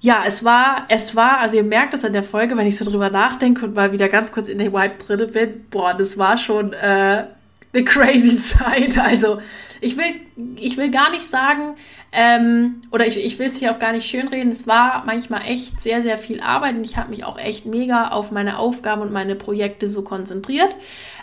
ja, 0.00 0.24
es 0.26 0.42
war, 0.44 0.86
es 0.88 1.14
war, 1.16 1.38
also 1.38 1.56
ihr 1.56 1.64
merkt 1.64 1.92
das 1.92 2.04
an 2.04 2.12
der 2.12 2.22
Folge, 2.22 2.56
wenn 2.56 2.66
ich 2.66 2.76
so 2.76 2.84
drüber 2.84 3.10
nachdenke 3.10 3.66
und 3.66 3.74
mal 3.74 3.92
wieder 3.92 4.08
ganz 4.08 4.32
kurz 4.32 4.48
in 4.48 4.58
der 4.58 4.72
Vibe 4.72 4.94
drin 5.06 5.32
bin, 5.32 5.66
boah, 5.70 5.94
das 5.94 6.16
war 6.16 6.38
schon 6.38 6.72
äh, 6.72 7.24
eine 7.72 7.84
crazy 7.84 8.38
Zeit. 8.40 8.98
Also 8.98 9.40
ich 9.80 9.96
will, 9.96 10.14
ich 10.56 10.76
will 10.76 10.90
gar 10.90 11.10
nicht 11.10 11.28
sagen, 11.28 11.76
ähm, 12.12 12.82
oder 12.92 13.06
ich, 13.06 13.22
ich 13.22 13.38
will 13.38 13.48
es 13.48 13.58
hier 13.58 13.72
auch 13.72 13.78
gar 13.78 13.92
nicht 13.92 14.08
schönreden, 14.08 14.50
es 14.50 14.66
war 14.66 15.02
manchmal 15.04 15.42
echt 15.42 15.80
sehr, 15.80 16.02
sehr 16.02 16.16
viel 16.16 16.40
Arbeit 16.40 16.76
und 16.76 16.84
ich 16.84 16.96
habe 16.96 17.10
mich 17.10 17.24
auch 17.24 17.38
echt 17.38 17.66
mega 17.66 18.08
auf 18.08 18.30
meine 18.30 18.58
Aufgaben 18.58 19.02
und 19.02 19.12
meine 19.12 19.34
Projekte 19.34 19.88
so 19.88 20.02
konzentriert. 20.02 20.74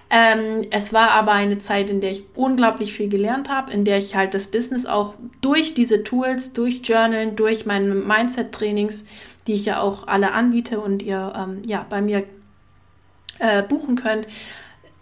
Ähm, 0.10 0.68
es 0.70 0.94
war 0.94 1.12
aber 1.12 1.32
eine 1.32 1.60
Zeit, 1.60 1.90
in 1.90 2.02
der 2.02 2.12
ich 2.12 2.24
unglaublich 2.36 2.94
viel 2.94 3.10
gelernt 3.10 3.50
habe, 3.50 3.72
in 3.72 3.84
der 3.84 3.98
ich 3.98 4.16
halt 4.16 4.34
das 4.34 4.48
Business 4.48 4.86
auch 4.86 5.16
durch 5.42 5.74
diese 5.74 6.04
Tools, 6.04 6.54
durch 6.54 6.82
Journalen, 6.84 7.36
durch 7.36 7.66
meine 7.66 7.96
Mindset-Trainings, 7.96 9.08
die 9.48 9.54
ich 9.54 9.66
ja 9.66 9.82
auch 9.82 10.08
alle 10.08 10.34
anbiete 10.34 10.80
und 10.80 11.02
ihr 11.02 11.34
ähm, 11.36 11.62
ja 11.66 11.86
bei 11.90 12.02
mir 12.02 12.24
äh, 13.40 13.64
buchen 13.64 13.96
könnt, 13.96 14.28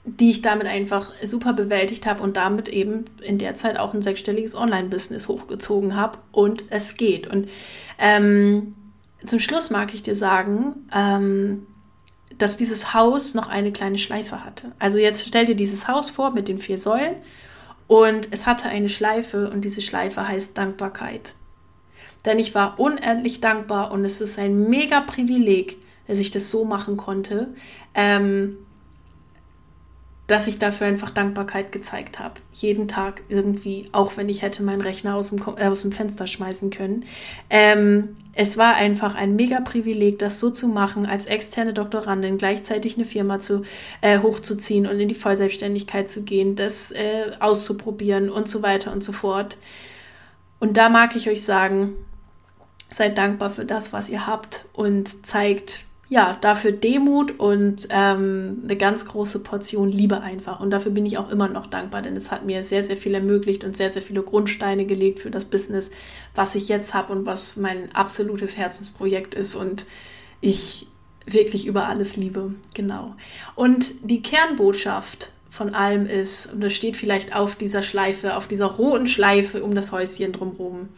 die 0.04 0.32
ich 0.32 0.42
damit 0.42 0.66
einfach 0.66 1.12
super 1.24 1.54
bewältigt 1.54 2.06
habe 2.06 2.24
und 2.24 2.38
damit 2.38 2.70
eben 2.70 3.06
in 3.22 3.38
der 3.38 3.56
Zeit 3.56 3.78
auch 3.78 3.94
ein 3.94 4.02
sechsstelliges 4.02 4.56
Online-Business 4.56 5.28
hochgezogen 5.28 5.96
habe 5.96 6.18
und 6.32 6.64
es 6.70 6.96
geht. 6.96 7.28
Und 7.28 7.50
ähm, 8.00 8.76
zum 9.26 9.40
Schluss 9.40 9.70
mag 9.70 9.94
ich 9.94 10.02
dir 10.02 10.16
sagen, 10.16 10.88
ähm, 10.96 11.68
dass 12.42 12.58
dieses 12.58 12.94
Haus 12.94 13.34
noch 13.34 13.48
eine 13.48 13.72
kleine 13.72 13.98
Schleife 13.98 14.44
hatte. 14.44 14.72
Also 14.80 14.98
jetzt 14.98 15.28
stell 15.28 15.46
dir 15.46 15.56
dieses 15.56 15.88
Haus 15.88 16.10
vor 16.10 16.32
mit 16.32 16.48
den 16.48 16.58
vier 16.58 16.80
Säulen 16.80 17.16
und 17.88 18.30
es 18.32 18.46
hatte 18.46 18.68
eine 18.68 18.90
Schleife 18.90 19.50
und 19.52 19.62
diese 19.62 19.82
Schleife 19.82 20.28
heißt 20.28 20.58
Dankbarkeit. 20.58 21.34
Denn 22.26 22.40
ich 22.40 22.56
war 22.56 22.80
unendlich 22.80 23.42
dankbar 23.42 23.92
und 23.92 24.06
es 24.06 24.22
ist 24.22 24.40
ein 24.40 24.70
mega 24.70 25.02
Privileg, 25.02 25.78
dass 26.08 26.20
ich 26.20 26.32
das 26.32 26.50
so 26.50 26.66
machen 26.66 26.98
konnte. 26.98 27.54
Ähm, 27.94 28.58
dass 30.32 30.48
ich 30.48 30.60
dafür 30.60 30.88
einfach 30.88 31.10
Dankbarkeit 31.10 31.74
gezeigt 31.74 32.20
habe. 32.20 32.36
Jeden 32.54 32.88
Tag 32.88 33.22
irgendwie, 33.28 33.90
auch 33.92 34.16
wenn 34.16 34.30
ich 34.30 34.42
hätte 34.42 34.64
meinen 34.64 34.80
Rechner 34.80 35.16
aus 35.16 35.30
dem, 35.30 35.44
äh, 35.58 35.66
aus 35.66 35.82
dem 35.82 35.92
Fenster 35.92 36.26
schmeißen 36.26 36.70
können. 36.70 37.04
Ähm, 37.50 38.16
es 38.34 38.58
war 38.58 38.76
einfach 38.76 39.14
ein 39.14 39.36
mega 39.36 39.60
Privileg, 39.60 40.20
das 40.20 40.40
so 40.40 40.50
zu 40.50 40.70
machen, 40.70 41.06
als 41.06 41.26
externe 41.26 41.74
Doktorandin 41.74 42.38
gleichzeitig 42.38 42.96
eine 42.96 43.04
Firma 43.04 43.42
zu, 43.42 43.64
äh, 44.00 44.20
hochzuziehen 44.20 44.88
und 44.88 45.02
in 45.02 45.10
die 45.10 45.16
Vollselbstständigkeit 45.16 46.10
zu 46.10 46.24
gehen, 46.24 46.56
das 46.56 46.94
äh, 46.94 47.32
auszuprobieren 47.42 48.30
und 48.30 48.48
so 48.48 48.62
weiter 48.62 48.94
und 48.94 49.04
so 49.04 49.12
fort. 49.12 49.58
Und 50.62 50.78
da 50.78 50.88
mag 50.88 51.18
ich 51.18 51.30
euch 51.30 51.44
sagen, 51.44 51.98
seid 52.90 53.18
dankbar 53.18 53.50
für 53.50 53.66
das, 53.66 53.92
was 53.92 54.08
ihr 54.08 54.28
habt 54.28 54.64
und 54.72 55.26
zeigt 55.26 55.84
ja, 56.12 56.38
dafür 56.42 56.74
Demut 56.74 57.40
und 57.40 57.88
ähm, 57.90 58.64
eine 58.66 58.76
ganz 58.76 59.06
große 59.06 59.40
Portion 59.40 59.90
Liebe 59.90 60.20
einfach. 60.20 60.60
Und 60.60 60.70
dafür 60.70 60.92
bin 60.92 61.06
ich 61.06 61.18
auch 61.18 61.30
immer 61.30 61.48
noch 61.48 61.68
dankbar, 61.68 62.02
denn 62.02 62.18
es 62.18 62.32
hat 62.32 62.46
mir 62.46 62.64
sehr, 62.64 62.84
sehr 62.84 62.98
viel 62.98 63.14
ermöglicht 63.14 63.64
und 63.64 63.78
sehr, 63.78 63.90
sehr 63.90 64.02
viele 64.02 64.22
Grundsteine 64.22 64.86
gelegt 64.86 65.20
für 65.20 65.32
das 65.32 65.46
Business, 65.46 65.90
was 66.36 66.56
ich 66.56 66.68
jetzt 66.68 66.94
habe 66.94 67.14
und 67.14 67.26
was 67.26 67.56
mein 67.56 67.96
absolutes 67.96 68.58
Herzensprojekt 68.58 69.34
ist 69.36 69.56
und 69.56 69.86
ich 70.42 70.88
wirklich 71.26 71.66
über 71.66 71.88
alles 71.88 72.18
liebe. 72.18 72.56
Genau. 72.74 73.16
Und 73.56 73.94
die 74.04 74.22
Kernbotschaft 74.22 75.32
von 75.50 75.74
allem 75.74 76.08
ist, 76.08 76.52
und 76.52 76.60
das 76.60 76.74
steht 76.74 76.98
vielleicht 76.98 77.34
auf 77.34 77.56
dieser 77.56 77.84
Schleife, 77.84 78.36
auf 78.36 78.48
dieser 78.48 78.66
roten 78.66 79.08
Schleife 79.08 79.64
um 79.64 79.76
das 79.76 79.94
Häuschen 79.94 80.34
drumherum, 80.34 80.90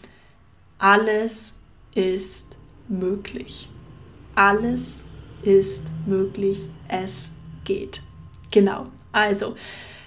alles 0.79 1.53
ist 1.93 2.47
möglich. 2.89 3.69
Alles 4.35 5.03
ist 5.43 5.83
möglich. 6.05 6.69
Es 6.87 7.31
geht. 7.63 8.01
Genau. 8.51 8.87
Also, 9.11 9.55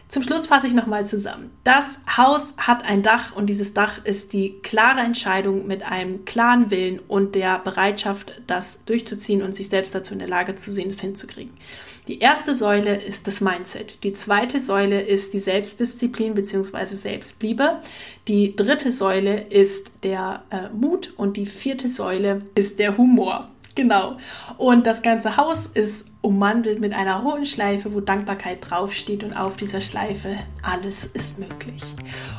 zum 0.09 0.23
Schluss 0.23 0.47
fasse 0.47 0.69
ich 0.69 0.73
nochmal 0.73 1.07
zusammen. 1.07 1.51
Das 1.65 1.99
Haus 2.17 2.55
hat 2.57 2.85
ein 2.85 3.03
Dach 3.03 3.35
und 3.35 3.47
dieses 3.47 3.75
Dach 3.75 4.05
ist 4.05 4.33
die 4.33 4.61
klare 4.63 5.01
Entscheidung 5.01 5.67
mit 5.67 5.83
einem 5.83 6.25
klaren 6.25 6.71
Willen 6.71 7.01
und 7.09 7.35
der 7.35 7.59
Bereitschaft, 7.59 8.33
das 8.47 8.85
durchzuziehen 8.85 9.43
und 9.43 9.55
sich 9.55 9.69
selbst 9.69 9.95
dazu 9.95 10.13
in 10.13 10.21
der 10.21 10.29
Lage 10.29 10.55
zu 10.55 10.73
sehen, 10.73 10.91
es 10.91 11.01
hinzukriegen. 11.01 11.55
Die 12.07 12.21
erste 12.21 12.55
Säule 12.55 13.03
ist 13.03 13.27
das 13.27 13.41
Mindset. 13.41 14.05
Die 14.05 14.13
zweite 14.13 14.61
Säule 14.61 15.03
ist 15.03 15.35
die 15.35 15.41
Selbstdisziplin 15.41 16.35
bzw. 16.35 16.95
Selbstliebe. 16.95 17.81
Die 18.29 18.55
dritte 18.55 18.93
Säule 18.93 19.41
ist 19.51 19.91
der 20.05 20.45
äh, 20.51 20.69
Mut 20.73 21.15
und 21.17 21.37
die 21.37 21.47
vierte 21.47 21.89
Säule 21.89 22.43
ist 22.55 22.79
der 22.79 22.97
Humor. 22.97 23.51
Genau. 23.77 24.17
Und 24.57 24.87
das 24.87 25.03
ganze 25.03 25.37
Haus 25.37 25.67
ist 25.67 26.07
ummantelt 26.27 26.81
mit 26.81 26.93
einer 26.93 27.21
roten 27.21 27.47
Schleife, 27.47 27.95
wo 27.95 28.01
Dankbarkeit 28.01 28.59
draufsteht 28.69 29.23
und 29.23 29.33
auf 29.33 29.55
dieser 29.55 29.81
Schleife 29.81 30.37
alles 30.61 31.05
ist 31.05 31.39
möglich. 31.39 31.81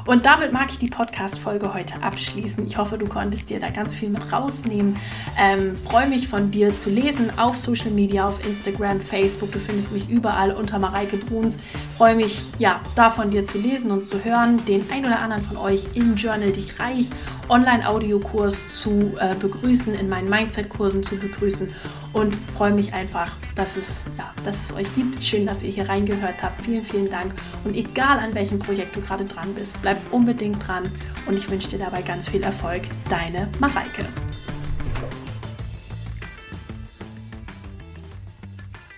Und 0.06 0.26
damit 0.26 0.52
mag 0.52 0.70
ich 0.72 0.78
die 0.78 0.90
Podcast-Folge 0.90 1.74
heute 1.74 2.04
abschließen. 2.04 2.68
Ich 2.68 2.78
hoffe, 2.78 2.98
du 2.98 3.08
konntest 3.08 3.50
dir 3.50 3.62
da 3.62 3.70
ganz 3.70 3.96
viel 3.96 4.10
mit 4.10 4.30
rausnehmen. 4.30 4.98
Ähm, 5.40 5.78
Freue 5.86 6.08
mich 6.10 6.28
von 6.28 6.52
dir 6.52 6.78
zu 6.78 6.90
lesen 6.90 7.32
auf 7.38 7.56
Social 7.58 7.92
Media, 7.92 8.28
auf 8.28 8.46
Instagram, 8.46 9.00
Facebook. 9.00 9.54
Du 9.54 9.60
findest 9.60 9.94
mich 9.94 10.10
überall 10.10 10.52
unter 10.52 10.80
Mareike 10.80 11.16
Bruns. 11.16 11.56
Freue 11.98 12.16
mich, 12.16 12.42
ja, 12.60 12.82
da 12.98 13.10
von 13.10 13.32
dir 13.32 13.46
zu 13.46 13.58
lesen 13.58 13.92
und 13.92 14.04
zu 14.04 14.22
hören. 14.26 14.66
Den 14.66 14.84
ein 14.92 15.06
oder 15.06 15.22
anderen 15.22 15.46
von 15.46 15.56
euch 15.56 15.88
im 15.94 16.18
Journal 16.18 16.52
Dich 16.52 16.78
Reich 16.78 17.10
Online-Audiokurs 17.48 18.68
zu 18.82 19.14
äh, 19.18 19.34
begrüßen, 19.36 19.96
in 19.96 20.10
meinen 20.10 20.30
Mindset-Kursen 20.30 21.04
zu 21.04 21.16
begrüßen 21.16 21.70
und 22.18 22.34
freue 22.56 22.74
mich 22.74 22.94
einfach, 22.94 23.32
dass 23.56 23.78
es, 23.78 24.02
ja, 24.18 24.34
dass 24.44 24.70
es 24.70 24.76
euch 24.76 24.88
gibt. 24.96 25.24
Schön, 25.24 25.46
dass 25.46 25.62
ihr 25.62 25.70
hier 25.70 25.88
reingehört 25.88 26.42
habt. 26.42 26.60
Vielen, 26.62 26.84
vielen 26.84 27.10
Dank. 27.10 27.32
Und 27.64 27.76
egal 27.76 28.18
an 28.18 28.34
welchem 28.34 28.60
Projekt 28.60 28.96
du 28.96 29.02
gerade 29.02 29.26
dran 29.26 29.54
bist, 29.54 29.82
bleib 29.82 29.98
unbedingt 30.12 30.68
dran 30.68 30.84
und 31.28 31.38
ich 31.38 31.50
wünsche 31.50 31.70
dir 31.70 31.80
dabei 31.80 32.02
ganz 32.02 32.28
viel 32.28 32.42
Erfolg. 32.42 32.82
Deine 33.10 33.48
Mareike. 33.60 34.06